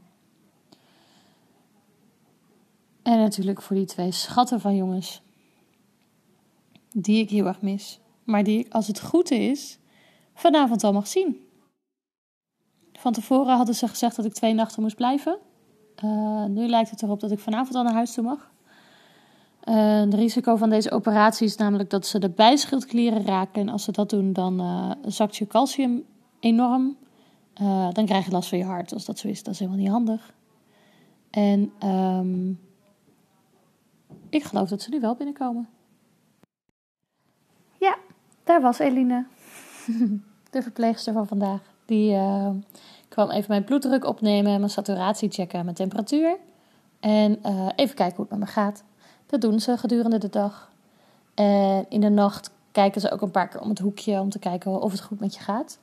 en 3.02 3.18
natuurlijk 3.18 3.62
voor 3.62 3.76
die 3.76 3.86
twee 3.86 4.12
schatten 4.12 4.60
van 4.60 4.76
jongens. 4.76 5.22
Die 6.92 7.22
ik 7.22 7.30
heel 7.30 7.46
erg 7.46 7.60
mis. 7.60 8.02
Maar 8.24 8.44
die 8.44 8.58
ik, 8.58 8.72
als 8.72 8.86
het 8.86 9.00
goed 9.00 9.30
is, 9.30 9.78
vanavond 10.34 10.84
al 10.84 10.92
mag 10.92 11.06
zien. 11.06 11.48
Van 12.92 13.12
tevoren 13.12 13.56
hadden 13.56 13.74
ze 13.74 13.88
gezegd 13.88 14.16
dat 14.16 14.24
ik 14.24 14.32
twee 14.32 14.54
nachten 14.54 14.82
moest 14.82 14.96
blijven. 14.96 15.38
Uh, 16.04 16.44
nu 16.44 16.66
lijkt 16.66 16.90
het 16.90 17.02
erop 17.02 17.20
dat 17.20 17.30
ik 17.30 17.38
vanavond 17.38 17.74
al 17.74 17.82
naar 17.82 17.92
huis 17.92 18.12
toe 18.12 18.24
mag. 18.24 18.52
Het 19.60 20.14
risico 20.14 20.56
van 20.56 20.70
deze 20.70 20.90
operatie 20.90 21.46
is 21.46 21.56
namelijk 21.56 21.90
dat 21.90 22.06
ze 22.06 22.18
de 22.18 22.30
bijschildklieren 22.30 23.24
raken. 23.24 23.60
En 23.60 23.68
als 23.68 23.84
ze 23.84 23.92
dat 23.92 24.10
doen, 24.10 24.32
dan 24.32 24.60
uh, 24.60 24.90
zakt 25.06 25.36
je 25.36 25.46
calcium 25.46 26.04
enorm. 26.40 26.96
dan 27.92 28.04
krijg 28.04 28.24
je 28.24 28.30
last 28.30 28.48
van 28.48 28.58
je 28.58 28.64
hart. 28.64 28.92
Als 28.92 29.04
dat 29.04 29.18
zo 29.18 29.28
is, 29.28 29.42
dat 29.42 29.52
is 29.52 29.58
helemaal 29.58 29.80
niet 29.80 29.90
handig. 29.90 30.34
En 31.30 31.72
um, 31.90 32.60
ik 34.28 34.42
geloof 34.42 34.68
dat 34.68 34.82
ze 34.82 34.90
nu 34.90 35.00
wel 35.00 35.14
binnenkomen. 35.14 35.68
Daar 38.44 38.60
was 38.60 38.78
Eline. 38.78 39.24
De 40.50 40.62
verpleegster 40.62 41.12
van 41.12 41.26
vandaag. 41.26 41.60
Die 41.84 42.12
uh, 42.12 42.50
kwam 43.08 43.30
even 43.30 43.46
mijn 43.48 43.64
bloeddruk 43.64 44.04
opnemen, 44.04 44.58
mijn 44.58 44.70
saturatie 44.70 45.30
checken, 45.30 45.64
mijn 45.64 45.76
temperatuur. 45.76 46.36
En 47.00 47.38
uh, 47.46 47.68
even 47.76 47.94
kijken 47.94 48.16
hoe 48.16 48.26
het 48.28 48.38
met 48.38 48.48
me 48.48 48.54
gaat. 48.54 48.82
Dat 49.26 49.40
doen 49.40 49.60
ze 49.60 49.78
gedurende 49.78 50.18
de 50.18 50.30
dag. 50.30 50.70
En 51.34 51.86
in 51.88 52.00
de 52.00 52.08
nacht 52.08 52.50
kijken 52.72 53.00
ze 53.00 53.10
ook 53.10 53.20
een 53.20 53.30
paar 53.30 53.48
keer 53.48 53.60
om 53.60 53.68
het 53.68 53.78
hoekje 53.78 54.20
om 54.20 54.30
te 54.30 54.38
kijken 54.38 54.82
of 54.82 54.92
het 54.92 55.00
goed 55.00 55.20
met 55.20 55.34
je 55.34 55.40
gaat. 55.40 55.78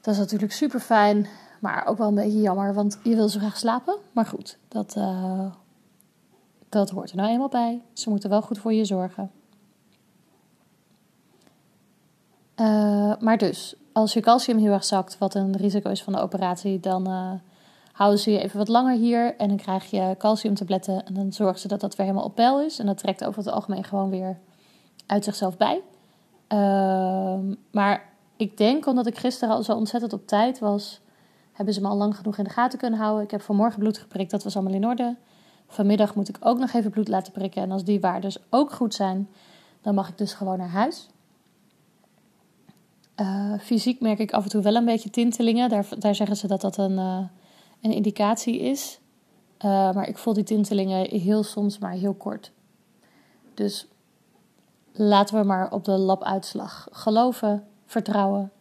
Dat 0.00 0.14
is 0.14 0.20
natuurlijk 0.20 0.52
super 0.52 0.80
fijn, 0.80 1.26
maar 1.60 1.86
ook 1.86 1.98
wel 1.98 2.08
een 2.08 2.14
beetje 2.14 2.40
jammer, 2.40 2.74
want 2.74 2.98
je 3.02 3.14
wil 3.14 3.28
zo 3.28 3.38
graag 3.38 3.56
slapen. 3.56 3.96
Maar 4.12 4.26
goed, 4.26 4.58
dat 4.68 4.94
uh, 4.98 5.46
dat 6.68 6.90
hoort 6.90 7.10
er 7.10 7.16
nou 7.16 7.28
eenmaal 7.28 7.48
bij. 7.48 7.82
Ze 7.92 8.10
moeten 8.10 8.30
wel 8.30 8.42
goed 8.42 8.58
voor 8.58 8.72
je 8.72 8.84
zorgen. 8.84 9.30
Uh, 12.60 13.12
maar 13.20 13.38
dus, 13.38 13.74
als 13.92 14.12
je 14.12 14.20
calcium 14.20 14.58
heel 14.58 14.72
erg 14.72 14.84
zakt, 14.84 15.18
wat 15.18 15.34
een 15.34 15.56
risico 15.56 15.90
is 15.90 16.02
van 16.02 16.12
de 16.12 16.20
operatie, 16.20 16.80
dan 16.80 17.08
uh, 17.08 17.30
houden 17.92 18.20
ze 18.20 18.30
je 18.30 18.40
even 18.40 18.58
wat 18.58 18.68
langer 18.68 18.96
hier 18.96 19.36
en 19.36 19.48
dan 19.48 19.56
krijg 19.56 19.90
je 19.90 20.14
calciumtabletten 20.18 21.06
en 21.06 21.14
dan 21.14 21.32
zorgen 21.32 21.60
ze 21.60 21.68
dat 21.68 21.80
dat 21.80 21.96
weer 21.96 22.06
helemaal 22.06 22.28
op 22.28 22.34
peil 22.34 22.60
is. 22.60 22.78
En 22.78 22.86
dat 22.86 22.98
trekt 22.98 23.24
over 23.24 23.44
het 23.44 23.52
algemeen 23.52 23.84
gewoon 23.84 24.10
weer 24.10 24.38
uit 25.06 25.24
zichzelf 25.24 25.56
bij. 25.56 25.80
Uh, 26.52 27.54
maar 27.70 28.08
ik 28.36 28.56
denk, 28.56 28.86
omdat 28.86 29.06
ik 29.06 29.18
gisteren 29.18 29.54
al 29.54 29.62
zo 29.62 29.72
ontzettend 29.72 30.12
op 30.12 30.26
tijd 30.26 30.58
was, 30.58 31.00
hebben 31.52 31.74
ze 31.74 31.80
me 31.80 31.88
al 31.88 31.96
lang 31.96 32.16
genoeg 32.16 32.38
in 32.38 32.44
de 32.44 32.50
gaten 32.50 32.78
kunnen 32.78 32.98
houden. 32.98 33.24
Ik 33.24 33.30
heb 33.30 33.42
vanmorgen 33.42 33.78
bloed 33.78 33.98
geprikt, 33.98 34.30
dat 34.30 34.44
was 34.44 34.56
allemaal 34.56 34.74
in 34.74 34.86
orde. 34.86 35.16
Vanmiddag 35.66 36.14
moet 36.14 36.28
ik 36.28 36.36
ook 36.40 36.58
nog 36.58 36.72
even 36.72 36.90
bloed 36.90 37.08
laten 37.08 37.32
prikken. 37.32 37.62
En 37.62 37.72
als 37.72 37.84
die 37.84 38.00
waarden 38.00 38.32
ook 38.50 38.72
goed 38.72 38.94
zijn, 38.94 39.28
dan 39.82 39.94
mag 39.94 40.08
ik 40.08 40.18
dus 40.18 40.34
gewoon 40.34 40.58
naar 40.58 40.68
huis. 40.68 41.08
Uh, 43.20 43.54
fysiek 43.60 44.00
merk 44.00 44.18
ik 44.18 44.32
af 44.32 44.44
en 44.44 44.50
toe 44.50 44.62
wel 44.62 44.74
een 44.74 44.84
beetje 44.84 45.10
tintelingen. 45.10 45.68
Daar, 45.68 45.86
daar 45.98 46.14
zeggen 46.14 46.36
ze 46.36 46.46
dat 46.46 46.60
dat 46.60 46.76
een, 46.76 46.92
uh, 46.92 47.24
een 47.80 47.92
indicatie 47.92 48.58
is. 48.58 49.00
Uh, 49.64 49.92
maar 49.92 50.08
ik 50.08 50.18
voel 50.18 50.32
die 50.32 50.44
tintelingen 50.44 51.20
heel 51.20 51.42
soms 51.42 51.78
maar 51.78 51.92
heel 51.92 52.14
kort. 52.14 52.52
Dus 53.54 53.86
laten 54.92 55.40
we 55.40 55.46
maar 55.46 55.72
op 55.72 55.84
de 55.84 55.98
labuitslag 55.98 56.88
geloven, 56.90 57.66
vertrouwen. 57.86 58.52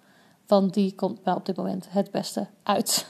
Want 0.47 0.73
die 0.73 0.95
komt 0.95 1.19
wel 1.23 1.35
op 1.35 1.45
dit 1.45 1.55
moment 1.55 1.87
het 1.89 2.11
beste 2.11 2.47
uit. 2.63 3.07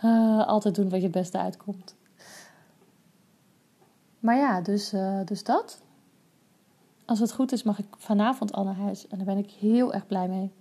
Altijd 0.46 0.74
doen 0.74 0.88
wat 0.88 0.98
je 0.98 1.06
het 1.06 1.12
beste 1.12 1.38
uitkomt. 1.38 1.94
Maar 4.18 4.36
ja, 4.36 4.60
dus, 4.60 4.94
dus 5.24 5.44
dat. 5.44 5.78
Als 7.06 7.18
het 7.18 7.32
goed 7.32 7.52
is, 7.52 7.62
mag 7.62 7.78
ik 7.78 7.86
vanavond 7.96 8.52
al 8.52 8.64
naar 8.64 8.76
huis. 8.76 9.08
En 9.08 9.16
daar 9.16 9.26
ben 9.26 9.38
ik 9.38 9.50
heel 9.50 9.92
erg 9.92 10.06
blij 10.06 10.28
mee. 10.28 10.52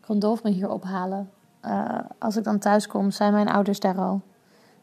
kon 0.00 0.18
Dolf 0.18 0.42
me 0.42 0.50
hier 0.50 0.68
ophalen. 0.68 1.30
Uh, 1.62 1.98
als 2.18 2.36
ik 2.36 2.44
dan 2.44 2.58
thuis 2.58 2.86
kom, 2.86 3.10
zijn 3.10 3.32
mijn 3.32 3.48
ouders 3.48 3.80
daar 3.80 3.98
al. 3.98 4.20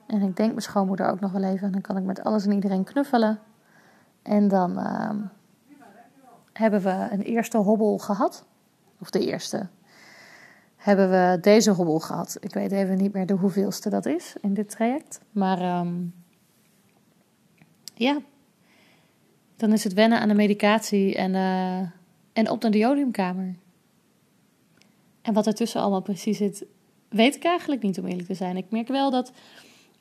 En 0.07 0.21
ik 0.21 0.35
denk 0.35 0.49
mijn 0.49 0.61
schoonmoeder 0.61 1.09
ook 1.09 1.19
nog 1.19 1.31
wel 1.31 1.43
even. 1.43 1.65
En 1.65 1.71
dan 1.71 1.81
kan 1.81 1.97
ik 1.97 2.03
met 2.03 2.23
alles 2.23 2.45
en 2.45 2.51
iedereen 2.51 2.83
knuffelen. 2.83 3.39
En 4.21 4.47
dan 4.47 4.71
uh, 4.79 5.09
hebben 6.53 6.81
we 6.81 7.07
een 7.11 7.21
eerste 7.21 7.57
hobbel 7.57 7.97
gehad. 7.97 8.45
Of 8.99 9.09
de 9.09 9.25
eerste. 9.25 9.67
Hebben 10.75 11.09
we 11.09 11.37
deze 11.41 11.71
hobbel 11.71 11.99
gehad. 11.99 12.37
Ik 12.39 12.53
weet 12.53 12.71
even 12.71 12.97
niet 12.97 13.13
meer 13.13 13.25
de 13.25 13.33
hoeveelste 13.33 13.89
dat 13.89 14.05
is 14.05 14.35
in 14.41 14.53
dit 14.53 14.69
traject. 14.69 15.21
Maar 15.31 15.79
um, 15.79 16.13
ja, 17.93 18.17
dan 19.61 19.73
is 19.73 19.83
het 19.83 19.93
wennen 19.93 20.19
aan 20.19 20.27
de 20.27 20.33
medicatie 20.33 21.15
en, 21.15 21.33
uh, 21.33 21.79
en 22.33 22.49
op 22.49 22.61
naar 22.61 22.71
de 22.71 22.77
jodiumkamer. 22.77 23.55
En 25.21 25.33
wat 25.33 25.47
ertussen 25.47 25.81
allemaal 25.81 26.01
precies 26.01 26.37
zit, 26.37 26.65
weet 27.09 27.35
ik 27.35 27.43
eigenlijk 27.43 27.81
niet 27.81 27.99
om 27.99 28.05
eerlijk 28.05 28.27
te 28.27 28.33
zijn. 28.33 28.57
Ik 28.57 28.65
merk 28.69 28.87
wel 28.87 29.11
dat 29.11 29.31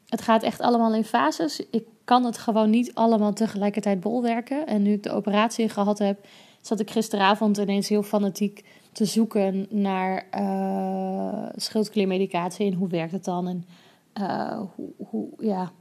het 0.09 0.23
gaat 0.23 0.42
echt 0.42 0.61
allemaal 0.61 0.94
in 0.94 1.05
fases. 1.05 1.61
Ik 1.70 1.85
kan 2.05 2.25
het 2.25 2.38
gewoon 2.38 2.70
niet 2.70 2.94
allemaal 2.94 3.33
tegelijkertijd 3.33 4.01
bolwerken. 4.01 4.66
En 4.66 4.83
nu 4.83 4.92
ik 4.92 5.03
de 5.03 5.12
operatie 5.12 5.68
gehad 5.68 5.99
heb, 5.99 6.27
zat 6.61 6.81
ik 6.81 6.90
gisteravond 6.90 7.59
ineens 7.59 7.88
heel 7.88 8.03
fanatiek 8.03 8.64
te 8.92 9.05
zoeken 9.05 9.66
naar 9.70 10.27
uh, 10.35 11.46
schildkliermedicatie 11.57 12.66
en 12.66 12.75
hoe 12.75 12.88
werkt 12.88 13.12
het 13.12 13.25
dan 13.25 13.49
en 13.49 13.64
uh, 14.20 14.61
hoe, 14.77 14.90
hoe, 15.09 15.29
ja, 15.38 15.73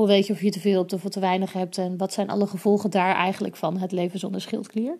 hoe 0.00 0.08
weet 0.08 0.26
je 0.26 0.32
of 0.32 0.40
je 0.40 0.50
te 0.50 0.60
veel 0.60 0.78
hebt 0.78 0.92
of 0.92 1.02
te 1.02 1.20
weinig 1.20 1.52
hebt 1.52 1.78
en 1.78 1.96
wat 1.96 2.12
zijn 2.12 2.30
alle 2.30 2.46
gevolgen 2.46 2.90
daar 2.90 3.14
eigenlijk 3.14 3.56
van 3.56 3.78
het 3.78 3.92
leven 3.92 4.18
zonder 4.18 4.40
schildklier. 4.40 4.96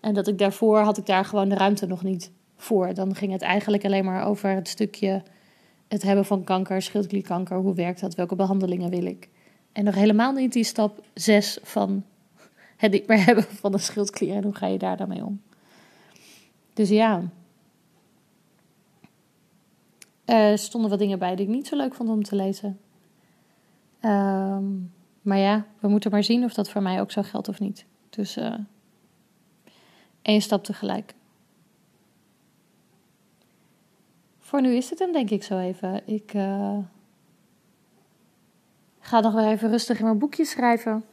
En 0.00 0.14
dat 0.14 0.28
ik 0.28 0.38
daarvoor 0.38 0.78
had 0.78 0.98
ik 0.98 1.06
daar 1.06 1.24
gewoon 1.24 1.48
de 1.48 1.54
ruimte 1.54 1.86
nog 1.86 2.02
niet 2.02 2.30
voor. 2.56 2.94
Dan 2.94 3.14
ging 3.14 3.32
het 3.32 3.42
eigenlijk 3.42 3.84
alleen 3.84 4.04
maar 4.04 4.26
over 4.26 4.50
het 4.50 4.68
stukje 4.68 5.22
het 5.88 6.02
hebben 6.02 6.24
van 6.24 6.44
kanker, 6.44 6.82
schildklierkanker, 6.82 7.56
hoe 7.56 7.74
werkt 7.74 8.00
dat, 8.00 8.14
welke 8.14 8.34
behandelingen 8.34 8.90
wil 8.90 9.04
ik. 9.04 9.28
En 9.72 9.84
nog 9.84 9.94
helemaal 9.94 10.32
niet 10.32 10.52
die 10.52 10.64
stap 10.64 11.04
6 11.14 11.58
van 11.62 12.04
het 12.76 12.92
niet 12.92 13.06
meer 13.06 13.24
hebben 13.26 13.44
van 13.44 13.72
de 13.72 13.78
schildklier 13.78 14.34
en 14.34 14.44
hoe 14.44 14.54
ga 14.54 14.66
je 14.66 14.78
daar 14.78 14.96
dan 14.96 15.08
mee 15.08 15.24
om. 15.24 15.40
Dus 16.74 16.88
ja, 16.88 17.22
er 20.24 20.58
stonden 20.58 20.90
wat 20.90 20.98
dingen 20.98 21.18
bij 21.18 21.36
die 21.36 21.46
ik 21.46 21.52
niet 21.52 21.66
zo 21.66 21.76
leuk 21.76 21.94
vond 21.94 22.08
om 22.08 22.22
te 22.22 22.36
lezen. 22.36 22.78
Um, 24.02 24.92
maar 25.22 25.38
ja, 25.38 25.66
we 25.78 25.88
moeten 25.88 26.10
maar 26.10 26.24
zien 26.24 26.44
of 26.44 26.54
dat 26.54 26.70
voor 26.70 26.82
mij 26.82 27.00
ook 27.00 27.10
zo 27.10 27.22
geldt 27.22 27.48
of 27.48 27.60
niet. 27.60 27.86
Dus 28.10 28.36
uh, 28.36 28.54
één 30.22 30.40
stap 30.40 30.64
tegelijk. 30.64 31.14
Voor 34.38 34.60
nu 34.60 34.74
is 34.74 34.90
het 34.90 34.98
hem 34.98 35.12
denk 35.12 35.30
ik 35.30 35.42
zo 35.42 35.58
even. 35.58 36.06
Ik 36.06 36.34
uh, 36.34 36.78
ga 39.00 39.20
nog 39.20 39.32
wel 39.32 39.50
even 39.50 39.70
rustig 39.70 39.98
in 39.98 40.04
mijn 40.04 40.18
boekje 40.18 40.44
schrijven. 40.44 41.04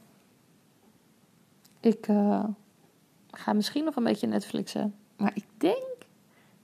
Ik 1.80 2.08
uh, 2.08 2.43
ga 3.32 3.54
misschien 3.54 3.84
nog 3.84 3.95
een 3.95 4.04
beetje 4.04 4.28
Netflixen. 4.28 4.95
Maar 5.17 5.32
ik 5.34 5.45
denk 5.58 5.86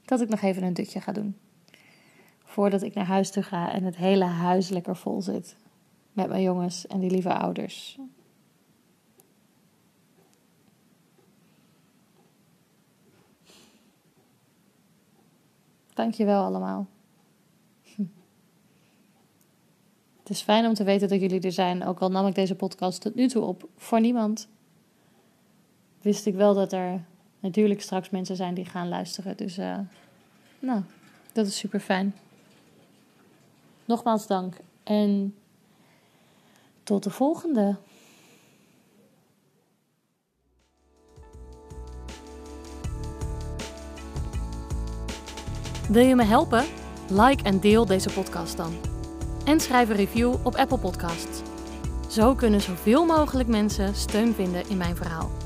dat 0.05 0.21
ik 0.21 0.29
nog 0.29 0.41
even 0.41 0.63
een 0.63 0.73
dutje 0.73 1.01
ga 1.01 1.11
doen. 1.11 1.37
Voordat 2.43 2.81
ik 2.81 2.93
naar 2.93 3.05
huis 3.05 3.31
toe 3.31 3.43
ga 3.43 3.71
en 3.71 3.83
het 3.83 3.95
hele 3.95 4.25
huis 4.25 4.69
lekker 4.69 4.95
vol 4.95 5.21
zit. 5.21 5.55
Met 6.13 6.29
mijn 6.29 6.41
jongens 6.41 6.87
en 6.87 6.99
die 6.99 7.11
lieve 7.11 7.33
ouders. 7.33 7.97
Dankjewel 15.93 16.43
allemaal. 16.43 16.87
Het 20.19 20.29
is 20.29 20.41
fijn 20.41 20.65
om 20.65 20.73
te 20.73 20.83
weten 20.83 21.09
dat 21.09 21.21
jullie 21.21 21.41
er 21.41 21.51
zijn, 21.51 21.85
ook 21.85 21.99
al 21.99 22.09
nam 22.09 22.27
ik 22.27 22.35
deze 22.35 22.55
podcast 22.55 23.01
tot 23.01 23.15
nu 23.15 23.27
toe 23.27 23.43
op 23.43 23.69
voor 23.75 23.99
niemand. 24.01 24.47
Wist 26.01 26.25
ik 26.25 26.35
wel 26.35 26.53
dat 26.53 26.73
er 26.73 27.05
natuurlijk 27.39 27.81
straks 27.81 28.09
mensen 28.09 28.35
zijn 28.35 28.53
die 28.53 28.65
gaan 28.65 28.87
luisteren. 28.89 29.37
Dus 29.37 29.57
uh, 29.57 29.79
nou, 30.59 30.81
dat 31.31 31.47
is 31.47 31.57
super 31.57 31.79
fijn. 31.79 32.15
Nogmaals 33.85 34.27
dank 34.27 34.55
en 34.83 35.35
tot 36.83 37.03
de 37.03 37.09
volgende. 37.09 37.75
Wil 45.89 46.05
je 46.05 46.15
me 46.15 46.23
helpen? 46.23 46.63
Like 47.09 47.43
en 47.43 47.59
deel 47.59 47.85
deze 47.85 48.09
podcast 48.09 48.57
dan. 48.57 48.73
En 49.45 49.59
schrijf 49.59 49.89
een 49.89 49.95
review 49.95 50.33
op 50.43 50.55
Apple 50.55 50.77
Podcasts. 50.77 51.41
Zo 52.09 52.35
kunnen 52.35 52.61
zoveel 52.61 53.05
mogelijk 53.05 53.49
mensen 53.49 53.95
steun 53.95 54.33
vinden 54.33 54.69
in 54.69 54.77
mijn 54.77 54.95
verhaal. 54.95 55.42